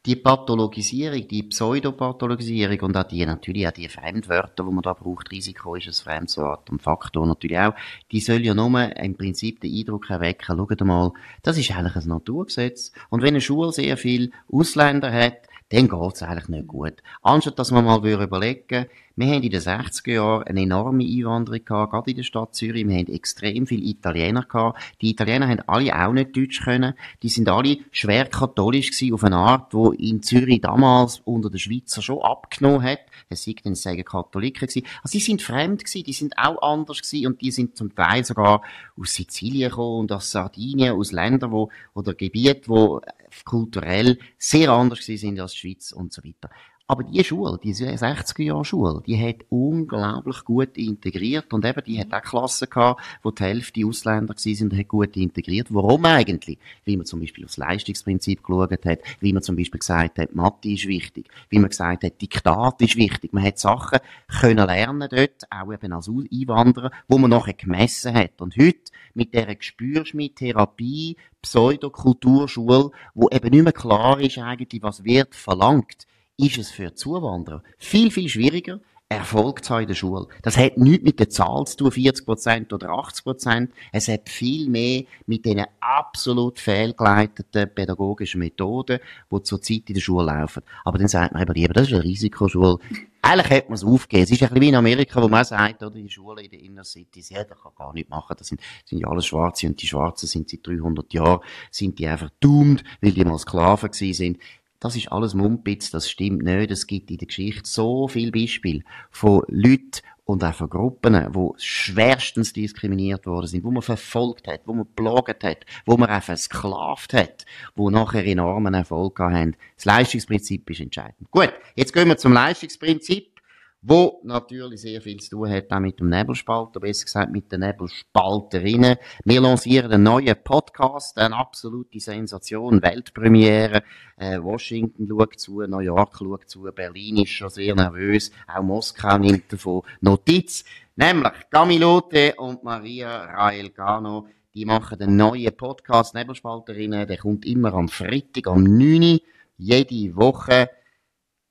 die 0.06 0.16
Pathologisierung, 0.16 1.28
die 1.28 1.44
Pseudopathologisierung 1.44 2.80
und 2.82 2.98
auch 2.98 3.04
die, 3.04 3.26
natürlich 3.26 3.68
auch 3.68 3.72
die 3.72 3.90
Fremdwörter, 3.90 4.64
die 4.64 4.72
man 4.72 4.82
da 4.82 4.94
braucht, 4.94 5.30
Risiko 5.32 5.76
ist 5.76 5.88
ein 5.88 5.94
Fremdwort 5.94 6.70
und 6.70 6.82
Faktor 6.82 7.28
natürlich 7.28 7.60
auch, 7.60 7.74
die 8.12 8.22
soll 8.22 8.46
ja 8.46 8.54
nur 8.54 8.96
im 8.98 9.18
Prinzip 9.18 9.60
den 9.60 9.76
Eindruck 9.76 10.10
erwecken, 10.10 10.56
schaut 10.58 10.82
mal, 10.82 11.12
das 11.44 11.58
ist 11.58 11.72
eigentlich 11.72 11.96
ein 11.96 12.08
Naturgesetz. 12.08 12.94
Und 13.10 13.22
wenn 13.22 13.30
eine 13.30 13.42
Schule 13.42 13.74
sehr 13.74 13.98
viel 13.98 14.32
Ausländer 14.52 15.12
hat, 15.12 15.50
dann 15.70 15.88
geht's 15.88 16.24
eigentlich 16.24 16.48
nicht 16.50 16.68
gut. 16.68 16.96
Anstatt 17.22 17.60
dass 17.60 17.72
man 17.72 17.86
mal 17.86 18.04
überlegen 18.06 18.88
Wir 19.20 19.28
haben 19.28 19.44
in 19.44 19.52
den 19.52 19.60
60er 19.60 20.14
Jahren 20.14 20.44
eine 20.44 20.62
enorme 20.62 21.04
Einwanderung 21.04 21.66
gehabt, 21.66 21.92
gerade 21.92 22.10
in 22.10 22.16
der 22.16 22.24
Stadt 22.24 22.56
Zürich. 22.56 22.88
Wir 22.88 23.00
haben 23.00 23.12
extrem 23.12 23.68
viele 23.68 23.84
Italiener 23.84 24.44
gehabt. 24.44 24.80
Die 25.02 25.10
Italiener 25.10 25.50
haben 25.50 25.60
alle 25.68 25.94
auch 25.94 26.14
nicht 26.14 26.38
Deutsch 26.38 26.62
können. 26.64 26.94
Die 27.22 27.28
sind 27.28 27.50
alle 27.50 27.80
schwer 27.92 28.28
katholisch 28.28 28.92
gewesen, 28.92 29.14
auf 29.14 29.26
eine 29.26 29.36
Art, 29.36 29.74
wo 29.74 29.92
in 29.92 30.24
Zürich 30.24 30.62
damals 30.62 31.20
unter 31.26 31.50
den 31.50 31.60
Schweizer 31.60 32.02
schon 32.02 32.22
abgenommen 32.22 32.82
hat. 32.82 33.02
Es 33.28 33.44
sind 33.44 33.66
dann 33.66 33.76
sagen 33.76 34.06
Katholiken 34.06 34.70
gewesen. 34.70 34.88
Also, 35.04 35.18
die 35.18 35.20
sind 35.20 35.42
fremd 35.42 35.84
gewesen, 35.84 36.06
die 36.06 36.14
sind 36.14 36.38
auch 36.38 36.62
anders 36.62 37.02
gewesen 37.02 37.28
und 37.28 37.42
die 37.42 37.52
sind 37.52 37.76
zum 37.76 37.94
Teil 37.94 38.24
sogar 38.24 38.62
aus 38.98 39.16
Sizilien 39.16 39.70
gekommen 39.70 40.00
und 40.00 40.14
aus 40.14 40.32
Sardinien, 40.32 40.96
aus 40.96 41.12
Ländern, 41.12 41.52
wo, 41.52 41.70
oder 41.94 42.14
Gebieten, 42.14 42.64
wo 42.68 43.02
kulturell 43.44 44.18
sehr 44.38 44.70
anders 44.70 45.02
gewesen 45.02 45.20
sind 45.20 45.40
als 45.42 45.52
die 45.52 45.58
Schweiz 45.58 45.92
und 45.92 46.14
so 46.14 46.24
weiter. 46.24 46.50
Aber 46.92 47.04
die 47.04 47.24
Schule, 47.24 47.60
diese 47.62 47.86
60er 47.86 48.42
Jahre 48.42 48.66
Schule, 48.66 49.04
die 49.06 49.16
hat 49.16 49.46
unglaublich 49.50 50.44
gut 50.44 50.76
integriert 50.76 51.54
und 51.54 51.64
eben, 51.64 51.84
die 51.86 52.00
hat 52.00 52.12
auch 52.12 52.24
Klassen 52.24 52.68
gehabt, 52.68 53.04
wo 53.22 53.30
die 53.30 53.44
Hälfte 53.44 53.86
Ausländer 53.86 54.34
sind 54.36 54.76
hat 54.76 54.88
gut 54.88 55.16
integriert. 55.16 55.68
Warum 55.70 56.04
eigentlich? 56.06 56.58
Wie 56.86 56.98
man 56.98 57.06
zum 57.06 57.20
Beispiel 57.20 57.46
aufs 57.46 57.58
Leistungsprinzip 57.58 58.44
geschaut 58.44 58.86
hat, 58.86 59.00
wie 59.20 59.34
man 59.34 59.44
zum 59.44 59.56
Beispiel 59.56 59.80
gesagt 59.80 60.18
hat, 60.18 60.34
Mathe 60.34 60.72
ist 60.72 60.88
wichtig, 60.88 61.28
wie 61.50 61.60
man 61.60 61.70
gesagt 61.70 62.04
hat, 62.04 62.20
Diktat 62.20 62.82
ist 62.82 62.96
wichtig. 62.96 63.34
Man 63.34 63.44
hat 63.44 63.60
Sachen 63.60 64.00
können 64.40 64.66
lernen 64.66 65.10
dort, 65.12 65.46
auch 65.52 65.72
eben 65.72 65.94
als 65.94 66.10
Einwanderer, 66.10 66.90
wo 67.08 67.20
man 67.20 67.30
nachher 67.30 67.54
gemessen 67.54 68.16
hat. 68.16 68.42
Und 68.42 68.58
heute, 68.58 68.92
mit 69.14 69.36
dieser 69.36 69.54
Gespürschmied, 69.54 70.38
Therapie, 70.38 71.18
Pseudokulturschule, 71.44 72.90
wo 73.14 73.30
eben 73.30 73.52
nicht 73.52 73.64
mehr 73.64 73.74
klar 73.74 74.20
ist 74.20 74.40
eigentlich, 74.40 74.82
was 74.82 75.04
wird 75.04 75.36
verlangt, 75.36 76.08
ist 76.40 76.58
es 76.58 76.72
für 76.72 76.94
Zuwanderer 76.94 77.64
viel, 77.78 78.12
viel 78.12 78.30
schwieriger, 78.30 78.80
Erfolg 79.12 79.66
zu 79.66 79.74
haben 79.74 79.82
in 79.82 79.88
der 79.88 79.96
Schule. 79.96 80.28
Das 80.44 80.56
hat 80.56 80.78
nichts 80.78 81.04
mit 81.04 81.20
der 81.20 81.30
Zahl 81.30 81.66
zu 81.66 81.78
tun, 81.78 81.90
40% 81.90 82.72
oder 82.72 82.90
80%. 82.90 83.70
Es 83.92 84.08
hat 84.08 84.30
viel 84.30 84.70
mehr 84.70 85.04
mit 85.26 85.46
den 85.46 85.66
absolut 85.80 86.60
fehlgeleiteten 86.60 87.74
pädagogischen 87.74 88.38
Methoden, 88.38 89.00
die 89.32 89.42
zurzeit 89.42 89.84
in 89.88 89.96
der 89.96 90.02
Schule 90.02 90.28
laufen. 90.28 90.62
Aber 90.86 91.00
dann 91.00 91.08
sagt 91.08 91.34
man 91.34 91.42
eben 91.42 91.54
lieber, 91.56 91.74
das 91.74 91.88
ist 91.88 91.94
eine 91.94 92.04
Risikoschule. 92.04 92.78
Eigentlich 93.24 93.50
hätte 93.50 93.70
man 93.70 93.76
es 93.76 93.84
aufgegeben. 93.84 94.24
Es 94.24 94.32
ist 94.32 94.44
ein 94.44 94.50
bisschen 94.50 94.62
wie 94.62 94.70
in 94.70 94.76
Amerika, 94.76 95.22
wo 95.22 95.28
man 95.28 95.44
sagt, 95.44 95.82
oder, 95.82 95.96
die 95.96 96.08
Schule 96.08 96.44
in 96.44 96.52
den 96.52 96.60
Inner 96.60 96.84
Cities, 96.84 97.30
ja, 97.30 97.44
das 97.44 97.60
kann 97.60 97.72
gar 97.76 97.94
nicht 97.94 98.10
machen. 98.10 98.36
Das 98.38 98.48
sind, 98.48 98.62
sind 98.86 99.00
ja 99.00 99.08
alles 99.08 99.26
Schwarze 99.26 99.66
und 99.66 99.82
die 99.82 99.88
Schwarzen 99.88 100.28
sind 100.28 100.50
seit 100.50 100.66
300 100.66 101.12
Jahren, 101.14 101.42
sind 101.72 101.98
die 101.98 102.08
einfach 102.08 102.30
doomed, 102.40 102.84
weil 103.02 103.12
die 103.12 103.26
mal 103.26 103.40
Sklaven 103.40 103.90
gewesen 103.90 104.14
sind. 104.14 104.40
Das 104.80 104.96
ist 104.96 105.12
alles 105.12 105.34
Mumpitz, 105.34 105.92
das 105.92 106.10
stimmt 106.10 106.44
nicht. 106.44 106.72
Es 106.72 106.88
gibt 106.88 107.12
in 107.12 107.18
der 107.18 107.28
Geschichte 107.28 107.70
so 107.70 108.08
viele 108.08 108.32
Beispiele 108.32 108.84
von 109.12 109.44
Leuten 109.48 110.02
und 110.24 110.44
auch 110.44 110.54
von 110.54 110.70
Gruppen, 110.70 111.34
die 111.34 111.50
schwerstens 111.58 112.54
diskriminiert 112.54 113.26
worden 113.26 113.48
sind, 113.48 113.64
wo 113.64 113.72
man 113.72 113.82
verfolgt 113.82 114.48
hat, 114.48 114.62
wo 114.66 114.74
man 114.74 114.86
bloget 114.86 115.44
hat, 115.44 115.66
wo 115.86 115.98
man 115.98 116.10
auch 116.10 116.22
versklavt 116.22 117.14
hat, 117.14 117.46
wo 117.76 117.90
nachher 117.90 118.26
enormen 118.26 118.74
Erfolg 118.74 119.20
haben. 119.20 119.56
Das 119.76 119.86
Leistungsprinzip 119.86 120.70
ist 120.70 120.82
entscheidend. 120.82 121.30
Gut, 121.32 121.52
jetzt 121.76 121.94
gehen 121.94 122.08
wir 122.08 122.18
zum 122.18 122.32
Leistungsprinzip 122.32 123.39
wo 123.82 124.20
natürlich 124.24 124.82
sehr 124.82 125.02
viel 125.02 125.20
zu 125.20 125.32
tun 125.32 125.50
hat, 125.50 125.72
auch 125.72 125.80
mit 125.80 126.00
dem 126.00 126.10
Nebelspalter, 126.10 126.82
besser 126.82 127.06
gesagt 127.06 127.32
mit 127.32 127.50
den 127.52 127.62
Nebelspalterinnen. 127.62 128.98
Wir 129.24 129.42
lancieren 129.42 129.92
einen 129.92 130.04
neuen 130.04 130.36
Podcast, 130.44 131.18
eine 131.18 131.38
absolute 131.38 132.00
Sensation, 132.00 132.82
Weltpremiere. 132.82 133.84
Äh, 134.18 134.42
Washington 134.42 135.08
schaut 135.08 135.40
zu, 135.40 135.62
New 135.62 135.80
York 135.80 136.18
schaut 136.18 136.50
zu, 136.50 136.64
Berlin 136.76 137.18
ist 137.18 137.30
schon 137.30 137.50
sehr 137.50 137.74
nervös, 137.74 138.32
auch 138.48 138.64
Moskau 138.64 139.18
nimmt 139.18 139.52
davon 139.54 139.84
Notiz. 140.02 140.66
Nämlich 140.98 141.32
Camilote 141.50 142.36
und 142.36 142.66
Maria 142.66 143.24
Raelgano, 143.26 144.28
die 144.54 144.66
machen 144.66 145.02
einen 145.02 145.16
neuen 145.16 145.56
Podcast 145.56 146.16
Nebelspalterinnen, 146.16 147.08
der 147.08 147.18
kommt 147.18 147.46
immer 147.46 147.74
am 147.74 147.88
Freitag, 147.88 148.48
am 148.48 148.64
9. 148.64 149.20
jede 149.58 150.16
Woche. 150.18 150.70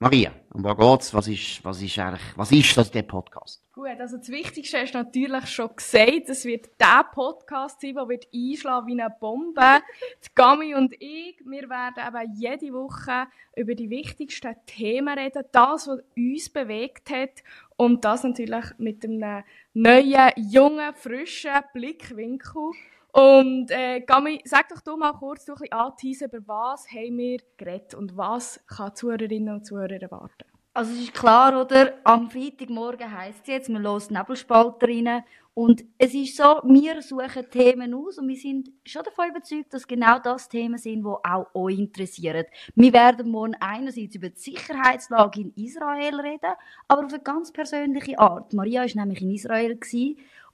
Maria, 0.00 0.32
um 0.54 0.62
was 0.62 0.76
geht's? 0.76 1.12
Was 1.12 1.26
ist, 1.26 1.64
was 1.64 1.82
ist 1.82 1.98
eigentlich, 1.98 2.22
was 2.36 2.52
ist 2.52 2.76
das, 2.76 2.88
der 2.88 3.02
Podcast? 3.02 3.60
Gut, 3.72 3.98
also 3.98 4.16
das 4.16 4.28
Wichtigste 4.28 4.78
ist 4.78 4.94
natürlich 4.94 5.46
schon 5.48 5.74
gesagt. 5.74 6.28
Es 6.28 6.44
wird 6.44 6.68
der 6.78 7.02
Podcast 7.12 7.80
sein, 7.80 7.96
der 7.96 8.08
wird 8.08 8.28
einschlagen 8.32 8.86
wie 8.86 8.92
eine 8.92 9.10
Bombe. 9.10 9.60
die 10.24 10.28
Gami 10.36 10.76
und 10.76 10.94
ich, 11.00 11.40
wir 11.44 11.68
werden 11.68 11.96
eben 12.06 12.34
jede 12.36 12.72
Woche 12.74 13.26
über 13.56 13.74
die 13.74 13.90
wichtigsten 13.90 14.54
Themen 14.66 15.18
reden. 15.18 15.42
Das, 15.50 15.88
was 15.88 15.98
uns 16.16 16.48
bewegt 16.48 17.10
hat. 17.10 17.42
Und 17.76 18.04
das 18.04 18.22
natürlich 18.22 18.66
mit 18.78 19.04
einem 19.04 19.42
neuen, 19.74 20.32
jungen, 20.36 20.94
frischen 20.94 21.54
Blickwinkel. 21.74 22.70
Und 23.12 23.70
äh, 23.70 24.00
Gami, 24.00 24.40
sag 24.44 24.68
doch 24.68 24.80
du 24.80 24.96
mal 24.96 25.12
kurz 25.12 25.44
du 25.44 25.52
ein 25.52 25.58
bisschen 25.58 25.72
anteasen, 25.72 26.30
über 26.30 26.46
was 26.46 26.86
haben 26.90 27.16
wir 27.16 27.38
geredet 27.56 27.94
und 27.94 28.16
was 28.16 28.60
kann 28.66 28.94
Zuhörerinnen 28.94 29.54
und 29.54 29.66
Zuhörer 29.66 30.00
erwarten? 30.00 30.44
Also 30.74 30.92
es 30.92 31.00
ist 31.00 31.14
klar, 31.14 31.60
oder? 31.60 31.94
Am 32.04 32.30
Freitagmorgen 32.30 33.10
heisst 33.10 33.40
es 33.42 33.48
jetzt, 33.48 33.68
wir 33.68 33.80
hören 33.80 34.02
Nebelspalter 34.10 34.86
rein. 34.86 35.24
Und 35.54 35.84
es 35.98 36.14
ist 36.14 36.36
so, 36.36 36.60
wir 36.62 37.02
suchen 37.02 37.50
Themen 37.50 37.92
aus 37.92 38.18
und 38.18 38.28
wir 38.28 38.36
sind 38.36 38.70
schon 38.84 39.02
davon 39.02 39.30
überzeugt, 39.30 39.74
dass 39.74 39.88
genau 39.88 40.20
das 40.20 40.48
Themen 40.48 40.78
sind, 40.78 41.02
die 41.02 41.04
auch 41.04 41.46
euch 41.52 41.80
interessieren. 41.80 42.44
Wir 42.76 42.92
werden 42.92 43.28
morgen 43.28 43.56
einerseits 43.58 44.14
über 44.14 44.28
die 44.28 44.38
Sicherheitslage 44.38 45.40
in 45.40 45.52
Israel 45.56 46.20
reden, 46.20 46.52
aber 46.86 47.04
auf 47.06 47.12
eine 47.12 47.22
ganz 47.24 47.50
persönliche 47.50 48.16
Art. 48.20 48.52
Maria 48.52 48.82
war 48.82 48.94
nämlich 48.94 49.20
in 49.20 49.32
Israel 49.32 49.80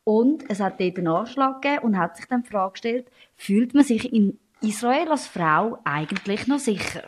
und 0.05 0.49
es 0.51 0.61
hat 0.61 0.81
dort 0.81 0.99
einen 0.99 1.09
Anschlag 1.09 1.63
gegeben 1.63 1.85
und 1.85 1.99
hat 1.99 2.17
sich 2.17 2.27
dann 2.27 2.43
die 2.43 2.51
Frage 2.51 2.73
gestellt, 2.73 3.11
fühlt 3.37 3.75
man 3.75 3.85
sich 3.85 4.13
in 4.13 4.39
Israel 4.61 5.09
als 5.09 5.27
Frau 5.27 5.79
eigentlich 5.85 6.47
noch 6.47 6.59
sicher? 6.59 7.03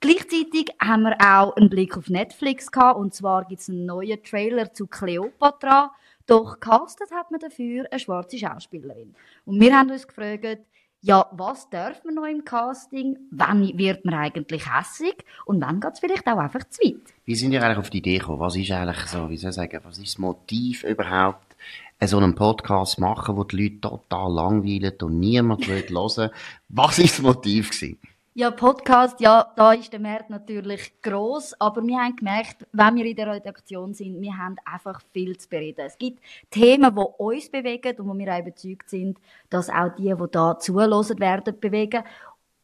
Gleichzeitig 0.00 0.66
haben 0.82 1.02
wir 1.04 1.16
auch 1.20 1.56
einen 1.56 1.70
Blick 1.70 1.96
auf 1.96 2.10
Netflix 2.10 2.70
gehabt, 2.70 2.98
und 2.98 3.14
zwar 3.14 3.46
gibt 3.46 3.62
es 3.62 3.70
einen 3.70 3.86
neuen 3.86 4.22
Trailer 4.22 4.72
zu 4.74 4.86
Cleopatra. 4.86 5.92
Doch 6.26 6.60
castet 6.60 7.10
hat 7.10 7.30
man 7.30 7.40
dafür 7.40 7.86
eine 7.90 7.98
schwarze 7.98 8.36
Schauspielerin. 8.38 9.14
Und 9.46 9.60
wir 9.60 9.78
haben 9.78 9.90
uns 9.90 10.06
gefragt, 10.06 10.60
ja, 11.00 11.26
was 11.32 11.68
darf 11.68 12.02
man 12.04 12.14
noch 12.14 12.24
im 12.24 12.44
Casting? 12.44 13.16
Wann 13.30 13.76
wird 13.76 14.06
man 14.06 14.14
eigentlich 14.14 14.64
hässig? 14.74 15.24
Und 15.44 15.60
wann 15.60 15.80
geht 15.80 15.92
es 15.92 16.00
vielleicht 16.00 16.26
auch 16.26 16.38
einfach 16.38 16.64
zu 16.70 16.80
weit? 16.82 17.12
Wie 17.26 17.34
sind 17.34 17.52
ihr 17.52 17.62
eigentlich 17.62 17.78
auf 17.78 17.90
die 17.90 17.98
Idee 17.98 18.18
gekommen? 18.18 18.40
Was 18.40 18.56
ist 18.56 18.70
eigentlich 18.70 19.06
so, 19.06 19.28
wie 19.28 19.36
soll 19.36 19.50
ich 19.50 19.56
sagen, 19.56 19.80
was 19.84 19.98
ist 19.98 20.14
das 20.14 20.18
Motiv 20.18 20.82
überhaupt, 20.84 21.53
so 22.02 22.18
einen 22.18 22.34
Podcast 22.34 22.98
machen, 22.98 23.36
wo 23.36 23.44
die 23.44 23.62
Leute 23.62 23.80
total 23.80 24.32
langweilen 24.32 24.94
und 25.02 25.20
niemand 25.20 25.68
will 25.68 25.86
hören? 25.88 26.30
Was 26.68 26.98
ist 26.98 27.18
das 27.18 27.22
Motiv 27.22 27.70
gewesen? 27.70 27.98
Ja, 28.36 28.50
Podcast, 28.50 29.20
ja, 29.20 29.52
da 29.54 29.74
ist 29.74 29.92
der 29.92 30.00
Markt 30.00 30.28
natürlich 30.28 31.00
gross, 31.02 31.54
aber 31.60 31.86
wir 31.86 31.96
haben 31.98 32.16
gemerkt, 32.16 32.66
wenn 32.72 32.96
wir 32.96 33.04
in 33.04 33.14
der 33.14 33.28
Redaktion 33.30 33.94
sind, 33.94 34.20
wir 34.20 34.36
haben 34.36 34.56
einfach 34.64 35.00
viel 35.12 35.36
zu 35.38 35.48
bereden. 35.48 35.82
Es 35.86 35.96
gibt 35.96 36.20
Themen, 36.50 36.96
die 36.96 37.00
uns 37.18 37.48
bewegen 37.48 37.96
und 37.96 38.08
wo 38.08 38.18
wir 38.18 38.34
auch 38.34 38.40
überzeugt 38.40 38.90
sind, 38.90 39.18
dass 39.50 39.70
auch 39.70 39.94
die, 39.96 40.12
die 40.12 40.30
da 40.32 40.58
zuhören 40.58 41.20
werden, 41.20 41.60
bewegen. 41.60 42.02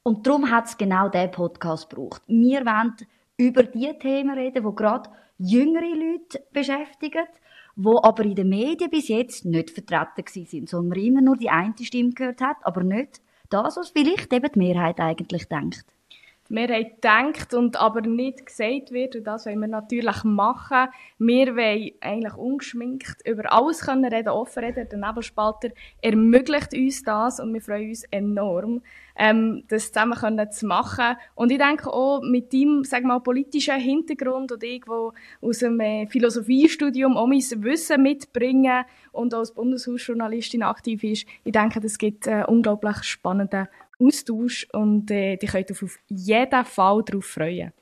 Und 0.03 0.27
darum 0.27 0.51
hat 0.51 0.67
es 0.67 0.77
genau 0.77 1.09
diesen 1.09 1.31
Podcast 1.31 1.89
gebraucht. 1.89 2.23
Wir 2.27 2.67
wollen 2.67 2.97
über 3.37 3.63
die 3.63 3.97
Themen 3.97 4.37
reden, 4.37 4.67
die 4.69 4.75
gerade 4.75 5.09
jüngere 5.39 5.95
Leute 5.95 6.43
beschäftigen, 6.53 7.27
die 7.85 8.05
aber 8.05 8.25
in 8.25 8.35
den 8.35 8.49
Medien 8.49 8.91
bis 8.91 9.09
jetzt 9.09 9.45
nicht 9.45 9.71
vertreten 9.71 10.25
sind, 10.47 10.69
sondern 10.69 10.89
man 10.89 11.07
immer 11.07 11.21
nur 11.21 11.37
die 11.37 11.51
eine 11.51 11.75
Stimme 11.81 12.11
gehört 12.11 12.41
hat, 12.41 12.57
aber 12.63 12.83
nicht 12.83 13.21
das, 13.49 13.77
was 13.77 13.91
vielleicht 13.91 14.33
eben 14.33 14.51
die 14.55 14.59
Mehrheit 14.59 15.01
eigentlich 15.01 15.49
denkt. 15.49 15.85
Die 16.51 16.55
Mehrheit 16.55 17.05
denkt 17.05 17.55
und 17.55 17.81
aber 17.81 18.01
nicht 18.01 18.45
gesagt 18.45 18.91
wird, 18.91 19.15
und 19.15 19.23
das 19.23 19.47
wollen 19.47 19.61
wir 19.61 19.69
natürlich 19.69 20.25
machen. 20.25 20.89
Wir 21.19 21.55
wollen 21.55 21.93
eigentlich 22.01 22.35
ungeschminkt 22.35 23.25
über 23.25 23.53
alles 23.53 23.83
können 23.83 24.13
reden, 24.13 24.31
offen 24.31 24.65
reden. 24.65 24.89
Der 24.91 24.99
Nebelspalter 24.99 25.69
ermöglicht 26.03 26.75
uns 26.75 27.05
das 27.05 27.39
und 27.39 27.55
wir 27.55 27.61
freuen 27.61 27.91
uns 27.91 28.03
enorm, 28.11 28.83
ähm, 29.15 29.63
das 29.69 29.93
zusammen 29.93 30.19
können 30.19 30.51
zu 30.51 30.67
machen. 30.67 31.15
Und 31.37 31.53
ich 31.53 31.59
denke 31.59 31.93
auch 31.93 32.21
mit 32.21 32.53
deinem, 32.53 32.83
sag 32.83 33.05
mal, 33.05 33.21
politischen 33.21 33.79
Hintergrund 33.79 34.51
und 34.51 34.65
ich, 34.65 34.83
wo 34.89 35.13
aus 35.41 35.63
einem 35.63 35.79
äh, 35.79 36.07
Philosophiestudium 36.09 37.17
auch 37.17 37.29
mein 37.29 37.39
Wissen 37.39 38.03
mitbringen 38.03 38.85
und 39.13 39.35
als 39.35 39.55
Bundeshausjournalistin 39.55 40.65
aktiv 40.65 41.05
ist, 41.05 41.29
ich 41.45 41.53
denke, 41.53 41.79
das 41.79 41.97
gibt 41.97 42.27
äh, 42.27 42.43
unglaublich 42.45 43.05
spannenden 43.05 43.69
Austausch 44.01 44.67
und 44.73 45.11
äh, 45.11 45.37
die 45.37 45.47
könnt 45.47 45.71
auf 45.71 45.83
jeden 46.09 46.65
Fall 46.65 47.03
darauf 47.05 47.25
freuen. 47.25 47.73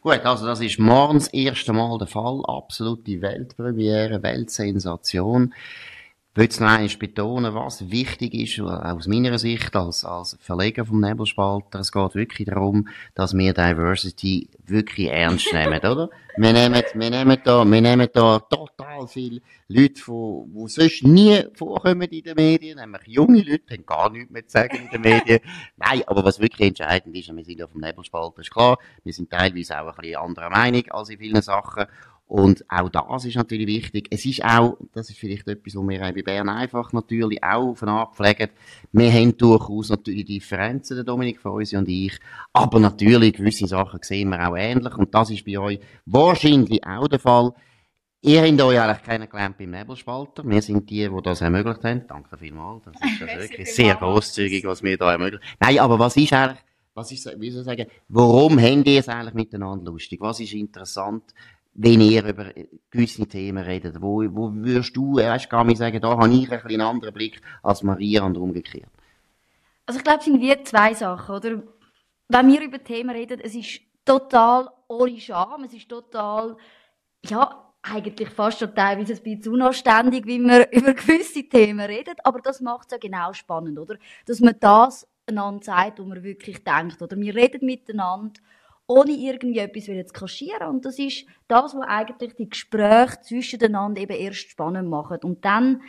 Gut, 0.00 0.20
also 0.24 0.46
das 0.46 0.60
ist 0.60 0.78
morgens 0.78 1.24
das 1.24 1.32
erste 1.32 1.72
Mal 1.72 1.96
der 1.98 2.06
Fall. 2.06 2.42
Absolute 2.44 3.22
Weltpremiere, 3.22 4.22
Weltsensation. 4.22 5.54
Will 6.34 6.48
es 6.48 6.58
noch 6.58 6.68
einmal 6.68 6.88
betonen, 6.98 7.54
was 7.54 7.90
wichtig 7.90 8.34
ist, 8.34 8.60
aus 8.60 9.06
meiner 9.06 9.38
Sicht 9.38 9.74
als, 9.76 10.04
als 10.04 10.36
Verleger 10.40 10.84
vom 10.84 11.00
Nebelspalter. 11.00 11.78
Es 11.78 11.92
geht 11.92 12.14
wirklich 12.14 12.48
darum, 12.48 12.88
dass 13.14 13.34
wir 13.34 13.54
Diversity 13.54 14.48
wirklich 14.66 15.10
ernst 15.10 15.52
nehmen, 15.52 15.78
oder? 15.84 16.10
Wir 16.36 16.52
nehmen, 16.52 16.82
wir 16.94 17.10
nehmen 17.10 17.38
da, 17.44 17.64
wir 17.64 17.80
nehmen 17.80 18.08
da 18.12 18.40
total 18.40 19.06
viele 19.06 19.40
Leute, 19.68 19.94
die, 19.94 20.44
die 20.46 20.68
sonst 20.68 21.04
nie 21.04 21.44
vorkommen 21.54 22.08
in 22.10 22.24
den 22.24 22.34
Medien, 22.34 22.78
nämlich 22.78 23.02
junge 23.06 23.42
Leute, 23.42 23.72
haben 23.72 23.86
gar 23.86 24.10
nichts 24.10 24.32
mehr 24.32 24.44
zu 24.44 24.52
sagen 24.52 24.76
in 24.76 24.90
den 24.90 25.00
Medien. 25.02 25.38
Nein, 25.76 26.02
aber 26.06 26.24
was 26.24 26.40
wirklich 26.40 26.68
entscheidend 26.68 27.16
ist, 27.16 27.34
wir 27.34 27.44
sind 27.44 27.60
ja 27.60 27.68
vom 27.68 27.80
Nebelspalter, 27.80 28.40
ist 28.40 28.50
klar, 28.50 28.78
wir 29.04 29.12
sind 29.12 29.30
teilweise 29.30 29.80
auch 29.80 29.86
ein 29.86 29.94
bisschen 29.94 30.16
anderer 30.16 30.50
Meinung 30.50 30.82
als 30.90 31.10
in 31.10 31.18
vielen 31.18 31.42
Sachen. 31.42 31.86
Und 32.34 32.64
auch 32.68 32.88
das 32.88 33.26
ist 33.26 33.36
natürlich 33.36 33.68
wichtig. 33.68 34.08
Es 34.10 34.26
ist 34.26 34.44
auch, 34.44 34.76
das 34.92 35.08
ist 35.08 35.20
vielleicht 35.20 35.46
etwas, 35.46 35.76
was 35.76 35.88
wir 35.88 36.00
bei 36.00 36.22
Bern 36.22 36.48
einfach 36.48 36.92
natürlich 36.92 37.40
auch 37.44 37.80
Art 37.82 38.16
pflegen. 38.16 38.50
Wir 38.90 39.12
haben 39.12 39.36
durchaus 39.36 39.90
natürlich 39.90 40.24
Differenzen, 40.24 40.96
der 40.96 41.04
Dominik 41.04 41.38
Feusi 41.38 41.76
und 41.76 41.88
ich. 41.88 42.18
Aber 42.52 42.80
natürlich, 42.80 43.34
gewisse 43.34 43.68
Sachen 43.68 44.00
sehen 44.02 44.30
wir 44.30 44.48
auch 44.48 44.56
ähnlich. 44.56 44.96
Und 44.96 45.14
das 45.14 45.30
ist 45.30 45.44
bei 45.44 45.56
euch 45.60 45.78
wahrscheinlich 46.06 46.84
auch 46.84 47.06
der 47.06 47.20
Fall. 47.20 47.54
Ihr 48.20 48.42
habt 48.42 48.60
euch 48.60 48.80
eigentlich 48.80 49.02
kennengelernt 49.04 49.56
beim 49.56 49.70
Nebelspalter. 49.70 50.42
Wir 50.44 50.60
sind 50.60 50.90
die, 50.90 51.08
die 51.08 51.22
das 51.22 51.40
ermöglicht 51.40 51.84
haben. 51.84 52.04
Danke 52.08 52.36
vielmals. 52.36 52.82
Das 52.82 52.94
ist 52.94 53.20
das 53.20 53.36
wirklich 53.48 53.72
sehr 53.72 53.94
großzügig, 53.94 54.64
was 54.64 54.82
wir 54.82 54.98
da 54.98 55.12
ermöglichen. 55.12 55.44
Nein, 55.60 55.78
aber 55.78 56.00
was 56.00 56.16
ist 56.16 56.32
eigentlich, 56.32 56.58
was 56.94 57.12
ist, 57.12 57.26
wie 57.38 57.50
soll 57.52 57.60
ich 57.60 57.66
sagen, 57.66 57.86
warum 58.08 58.60
habt 58.60 58.88
ihr 58.88 58.98
es 58.98 59.08
eigentlich 59.08 59.34
miteinander 59.34 59.92
lustig? 59.92 60.20
Was 60.20 60.40
ist 60.40 60.52
interessant? 60.52 61.32
Wenn 61.74 62.00
ihr 62.00 62.24
über 62.24 62.52
gewisse 62.90 63.26
Themen 63.26 63.62
redet? 63.62 64.00
Wo, 64.00 64.22
wo 64.30 64.52
würdest 64.54 64.96
du, 64.96 65.16
weißt, 65.16 65.50
gar 65.50 65.64
nicht 65.64 65.78
sagen, 65.78 66.00
da 66.00 66.10
habe 66.10 66.32
ich 66.32 66.50
einen 66.50 66.80
anderen 66.80 67.12
Blick 67.12 67.40
als 67.62 67.82
Maria 67.82 68.22
und 68.24 68.36
umgekehrt? 68.36 68.90
Also 69.86 69.98
ich 69.98 70.04
glaube, 70.04 70.20
es 70.20 70.24
sind 70.24 70.40
wie 70.40 70.62
zwei 70.62 70.94
Sachen, 70.94 71.34
oder? 71.34 71.62
Wenn 72.28 72.48
wir 72.48 72.62
über 72.62 72.82
Themen 72.82 73.10
reden, 73.10 73.40
es 73.40 73.54
ist 73.54 73.80
total 74.04 74.68
ohne 74.88 75.20
Scham, 75.20 75.64
es 75.64 75.74
ist 75.74 75.88
total, 75.88 76.56
ja, 77.24 77.72
eigentlich 77.82 78.30
fast 78.30 78.60
schon 78.60 78.74
teilweise 78.74 79.14
ein 79.14 79.22
bisschen 79.22 79.52
unanständig, 79.52 80.24
wie 80.26 80.38
wir 80.38 80.68
über 80.72 80.94
gewisse 80.94 81.48
Themen 81.48 81.84
reden, 81.84 82.14
aber 82.24 82.40
das 82.40 82.60
macht 82.60 82.86
es 82.86 82.92
ja 82.92 82.98
genau 82.98 83.32
spannend, 83.32 83.78
oder? 83.78 83.96
Dass 84.26 84.40
man 84.40 84.56
das 84.58 85.06
einander 85.26 85.62
sagt, 85.62 85.98
wo 85.98 86.04
man 86.04 86.22
wirklich 86.22 86.64
denkt, 86.64 87.02
oder? 87.02 87.16
Wir 87.16 87.34
reden 87.34 87.66
miteinander 87.66 88.40
ohne 88.86 89.12
irgendwie 89.12 89.58
etwas 89.58 89.84
zu 89.84 90.12
kaschieren. 90.12 90.68
Und 90.68 90.84
das 90.84 90.98
ist 90.98 91.26
das, 91.48 91.74
was 91.74 91.86
eigentlich 91.86 92.34
die 92.34 92.50
Gespräche 92.50 93.20
zwischeneinander 93.22 94.02
eben 94.02 94.16
erst 94.16 94.50
spannend 94.50 94.88
machen. 94.88 95.18
Und 95.22 95.44
dann, 95.44 95.82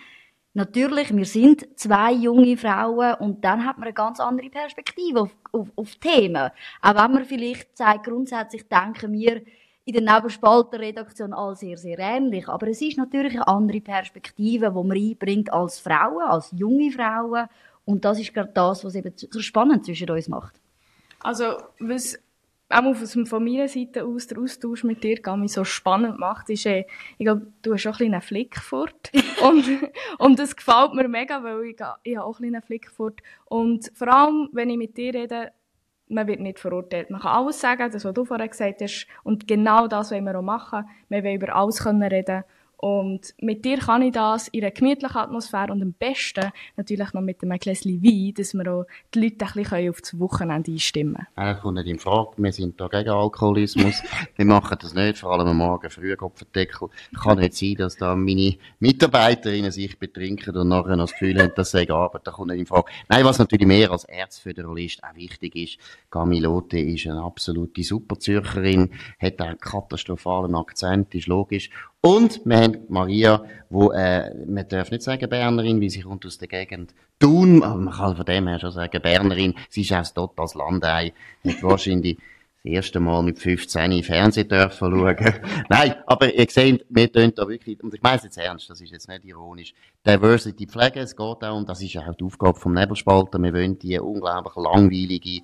natürlich, 0.53 1.15
wir 1.15 1.25
sind 1.25 1.77
zwei 1.77 2.13
junge 2.13 2.55
Frauen 2.57 3.15
und 3.15 3.43
dann 3.43 3.65
hat 3.65 3.77
man 3.77 3.87
eine 3.87 3.93
ganz 3.93 4.19
andere 4.19 4.49
Perspektive 4.49 5.21
auf, 5.21 5.35
auf, 5.51 5.71
auf 5.75 5.95
Themen. 5.95 6.49
Auch 6.81 6.95
wenn 6.95 7.11
man 7.11 7.25
vielleicht 7.25 7.77
sagt, 7.77 8.05
grundsätzlich 8.05 8.67
denken 8.67 9.11
wir 9.11 9.41
in 9.83 9.93
der 9.93 10.01
Nebelspalter-Redaktion 10.01 11.33
all 11.33 11.55
sehr, 11.55 11.77
sehr 11.77 11.99
ähnlich. 11.99 12.47
Aber 12.47 12.67
es 12.67 12.81
ist 12.81 12.97
natürlich 12.97 13.33
eine 13.33 13.47
andere 13.47 13.81
Perspektive, 13.81 14.67
die 14.67 14.87
man 14.87 14.97
einbringt 14.97 15.53
als 15.53 15.79
Frauen, 15.79 16.23
als 16.23 16.51
junge 16.55 16.91
Frauen. 16.91 17.47
Und 17.83 18.03
das 18.03 18.19
ist 18.19 18.33
gerade 18.33 18.51
das, 18.51 18.83
was 18.83 18.95
eben 18.95 19.13
so 19.15 19.39
spannend 19.41 19.85
zwischen 19.85 20.09
uns 20.09 20.27
macht. 20.27 20.59
Also, 21.19 21.57
was 21.79 22.17
auch 22.69 23.25
von 23.25 23.43
meiner 23.43 23.67
Seite 23.67 24.05
aus 24.05 24.27
der 24.27 24.39
Austausch 24.39 24.83
mit 24.83 25.03
dir 25.03 25.19
mich 25.37 25.53
so 25.53 25.63
spannend 25.63 26.17
macht, 26.19 26.49
ist, 26.49 26.65
äh, 26.65 26.85
ich 27.17 27.25
glaube, 27.25 27.47
du 27.61 27.73
hast 27.73 27.85
auch 27.87 27.99
ein 27.99 28.13
einen 28.13 28.21
Flick 28.21 28.57
fort. 28.57 29.11
und, 29.43 29.65
und 30.17 30.39
das 30.39 30.55
gefällt 30.55 30.93
mir 30.93 31.07
mega, 31.07 31.43
weil 31.43 31.63
ich, 31.65 31.77
ich 32.03 32.17
habe 32.17 32.25
auch 32.25 32.39
ein 32.39 32.45
einen 32.45 32.61
Flick 32.61 32.89
fort. 32.89 33.21
Und 33.45 33.91
vor 33.93 34.07
allem, 34.07 34.49
wenn 34.51 34.69
ich 34.69 34.77
mit 34.77 34.97
dir 34.97 35.13
rede, 35.13 35.51
man 36.07 36.27
wird 36.27 36.39
nicht 36.39 36.59
verurteilt. 36.59 37.09
Man 37.09 37.21
kann 37.21 37.31
alles 37.31 37.59
sagen, 37.59 37.91
das, 37.91 38.05
was 38.05 38.13
du 38.13 38.25
vorher 38.25 38.47
gesagt 38.47 38.81
hast. 38.81 39.07
Und 39.23 39.47
genau 39.47 39.87
das 39.87 40.11
wollen 40.11 40.25
wir 40.25 40.37
auch 40.37 40.43
machen. 40.43 40.87
Wir 41.09 41.23
wollen 41.23 41.35
über 41.35 41.55
alles 41.55 41.83
können 41.83 42.03
reden 42.03 42.43
und 42.85 43.33
mit 43.41 43.65
dir 43.65 43.79
kann 43.79 44.03
ich 44.03 44.11
das 44.11 44.47
in 44.49 44.61
einer 44.61 44.69
gemütlichen 44.69 45.17
Atmosphäre 45.17 45.71
und 45.71 45.81
am 45.81 45.93
besten 45.93 46.51
natürlich 46.77 47.13
noch 47.13 47.21
mit 47.21 47.41
einem 47.41 47.57
Gläschen 47.57 48.03
Wein, 48.03 48.35
dass 48.35 48.53
wir 48.53 48.71
auch 48.71 48.85
die 49.11 49.21
Leute 49.21 49.43
ein 49.43 49.53
bisschen 49.53 49.89
auf 49.89 50.01
das 50.01 50.19
Wochenende 50.19 50.71
einstimmen 50.71 51.15
können. 51.15 51.47
Er 51.47 51.55
kommt 51.55 51.77
nicht 51.77 51.87
in 51.87 51.97
Frage. 51.97 52.33
Wir 52.37 52.53
sind 52.53 52.79
da 52.79 52.87
gegen 52.87 53.09
Alkoholismus. 53.09 54.03
wir 54.35 54.45
machen 54.45 54.77
das 54.79 54.93
nicht, 54.93 55.17
vor 55.17 55.31
allem 55.31 55.47
am 55.47 55.57
Morgen 55.57 55.89
früh 55.89 56.15
Kopfendeckel. 56.15 56.89
Kann 57.19 57.39
nicht 57.39 57.55
sein, 57.55 57.73
dass 57.73 57.95
da 57.95 58.15
meine 58.15 58.55
Mitarbeiterinnen 58.77 59.71
sich 59.71 59.97
betrinken 59.97 60.55
und 60.55 60.67
nachher 60.67 60.95
noch 60.95 61.05
das 61.05 61.13
Gefühl 61.13 61.41
haben, 61.41 61.53
dass 61.55 61.71
sie 61.71 61.89
arbeiten. 61.89 62.23
Das 62.23 62.35
kommt 62.35 62.51
nicht 62.51 62.59
in 62.59 62.65
Frage. 62.67 62.91
Nein, 63.09 63.25
was 63.25 63.39
natürlich 63.39 63.65
mehr 63.65 63.89
als 63.89 64.03
Erzföderalist 64.03 65.03
auch 65.03 65.15
wichtig 65.15 65.55
ist, 65.55 65.79
Gamilote 66.11 66.77
ist 66.77 67.07
eine 67.07 67.23
absolute 67.23 67.81
Superzürcherin, 67.81 68.91
hat 69.19 69.41
einen 69.41 69.57
katastrophalen 69.57 70.53
Akzent, 70.53 71.15
ist 71.15 71.25
logisch. 71.25 71.71
Und 72.05 72.45
wir 72.45 72.57
haben 72.57 72.77
Maria, 72.87 73.43
wo, 73.71 73.89
äh, 73.91 74.31
man 74.45 74.67
darf 74.67 74.91
nicht 74.91 75.01
sagen 75.01 75.27
Bernerin, 75.27 75.81
weil 75.81 75.89
sie 75.89 76.01
kommt 76.01 76.23
aus 76.27 76.37
der 76.37 76.47
Gegend 76.47 76.93
Thun, 77.17 77.63
aber 77.63 77.79
man 77.79 77.95
kann 77.95 78.15
von 78.15 78.25
dem 78.25 78.47
her 78.47 78.59
schon 78.59 78.69
sagen 78.69 79.01
Bernerin. 79.01 79.55
Sie 79.69 79.81
ist 79.81 79.91
auch 79.91 80.07
dort 80.13 80.39
als 80.39 80.53
Landei, 80.53 81.13
hat 81.43 81.63
wahrscheinlich 81.63 82.17
das 82.63 82.73
erste 82.73 82.99
Mal 82.99 83.23
mit 83.23 83.39
15 83.39 84.03
Fernsehen 84.03 84.47
dürfen 84.47 84.91
schauen. 84.91 85.33
Nein, 85.69 85.95
aber 86.05 86.31
ihr 86.31 86.45
seht, 86.47 86.85
wir 86.89 87.11
tun 87.11 87.33
da 87.35 87.47
wirklich, 87.47 87.83
und 87.83 87.91
ich 87.91 88.03
meine 88.03 88.17
es 88.17 88.23
jetzt 88.25 88.37
ernst, 88.37 88.69
das 88.69 88.81
ist 88.81 88.91
jetzt 88.91 89.09
nicht 89.09 89.25
ironisch, 89.25 89.73
Diversity 90.05 90.67
pflegen, 90.67 90.99
es 90.99 91.15
geht 91.15 91.43
auch, 91.43 91.57
und 91.57 91.67
das 91.67 91.81
ist 91.81 91.97
auch 91.97 92.13
die 92.13 92.23
Aufgabe 92.23 92.59
vom 92.59 92.75
Nebelspalter, 92.75 93.39
wir 93.39 93.51
wollen 93.51 93.79
die 93.79 93.97
unglaublich 93.97 94.55
langweilige, 94.57 95.41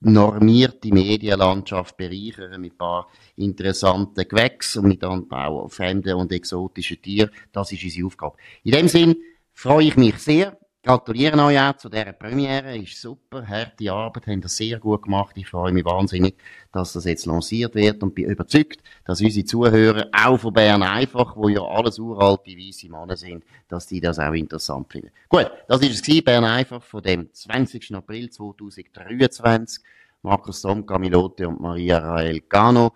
normierte 0.00 0.92
Medienlandschaft 0.92 1.96
bereichern 1.96 2.60
mit 2.60 2.72
ein 2.72 2.78
paar 2.78 3.08
interessanten 3.36 4.26
Gewächsen 4.26 4.82
und 4.82 4.88
mit 4.88 5.04
auch 5.04 5.68
fremden 5.68 6.14
und 6.14 6.32
exotischen 6.32 7.00
Tieren. 7.02 7.30
Das 7.52 7.70
ist 7.72 7.84
unsere 7.84 8.06
Aufgabe. 8.06 8.36
In 8.64 8.72
dem 8.72 8.88
Sinn 8.88 9.16
freue 9.52 9.86
ich 9.86 9.96
mich 9.96 10.18
sehr. 10.18 10.58
Gratuliere 10.82 11.44
euch 11.44 11.60
auch 11.60 11.76
zu 11.76 11.90
dieser 11.90 12.14
Premiere. 12.14 12.74
Ist 12.78 12.98
super. 13.02 13.46
Harte 13.46 13.92
Arbeit. 13.92 14.26
Haben 14.26 14.40
das 14.40 14.56
sehr 14.56 14.78
gut 14.78 15.02
gemacht. 15.02 15.36
Ich 15.36 15.46
freue 15.46 15.72
mich 15.72 15.84
wahnsinnig, 15.84 16.36
dass 16.72 16.94
das 16.94 17.04
jetzt 17.04 17.26
lanciert 17.26 17.74
wird 17.74 18.02
und 18.02 18.14
bin 18.14 18.30
überzeugt, 18.30 18.82
dass 19.04 19.20
unsere 19.20 19.44
Zuhörer 19.44 20.08
auch 20.10 20.38
von 20.38 20.54
Bern 20.54 20.82
einfach, 20.82 21.36
wo 21.36 21.50
ja 21.50 21.60
alles 21.60 21.98
uralte 21.98 22.52
weiße 22.52 22.88
Männer 22.88 23.18
sind, 23.18 23.44
dass 23.68 23.88
die 23.88 24.00
das 24.00 24.18
auch 24.18 24.32
interessant 24.32 24.90
finden. 24.90 25.10
Gut. 25.28 25.50
Das 25.68 25.82
ist 25.82 26.08
es 26.08 26.24
Bern 26.24 26.44
einfach 26.44 26.82
von 26.82 27.02
dem 27.02 27.30
20. 27.30 27.94
April 27.94 28.30
2023. 28.30 29.84
Markus 30.22 30.62
Dom, 30.62 30.86
Camilote 30.86 31.46
und 31.46 31.60
Maria 31.60 31.98
Rael 31.98 32.40
Gano. 32.48 32.94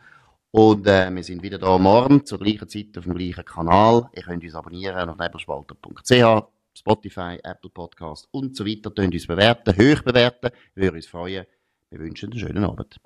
Und 0.53 0.87
äh, 0.87 1.15
wir 1.15 1.23
sind 1.23 1.43
wieder 1.43 1.59
da 1.59 1.77
morgen 1.77 2.25
zur 2.25 2.39
gleichen 2.39 2.69
Zeit 2.69 2.97
auf 2.97 3.05
dem 3.05 3.15
gleichen 3.15 3.45
Kanal. 3.45 4.09
Ihr 4.15 4.23
könnt 4.23 4.43
uns 4.43 4.55
abonnieren 4.55 5.11
auf 5.11 5.19
nebelspalter.ch 5.19 6.54
Spotify, 6.77 7.39
Apple 7.43 7.71
Podcast 7.71 8.29
und 8.31 8.57
so 8.57 8.67
weiter. 8.67 8.91
Könnt 8.91 9.15
uns 9.15 9.27
bewerten, 9.27 9.73
hoch 9.77 10.03
bewerten. 10.03 10.51
Wir 10.75 10.85
würden 10.85 10.97
uns 10.97 11.07
freuen. 11.07 11.47
Wir 11.91 11.99
wünschen 12.01 12.33
einen 12.33 12.41
schönen 12.41 12.65
Abend. 12.65 13.01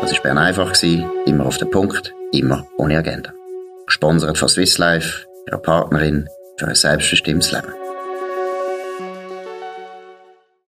Das 0.00 0.12
war 0.12 0.22
Bern 0.22 0.38
einfach, 0.38 0.72
immer 0.82 1.46
auf 1.46 1.58
den 1.58 1.70
Punkt, 1.70 2.14
immer 2.32 2.66
ohne 2.76 2.98
Agenda. 2.98 3.32
Gesponsert 3.86 4.38
von 4.38 4.48
Swiss 4.48 4.78
Life, 4.78 5.26
ihrer 5.46 5.58
Partnerin 5.58 6.28
für 6.58 6.68
ein 6.68 6.74
selbstbestimmtes 6.74 7.52
Leben. 7.52 7.85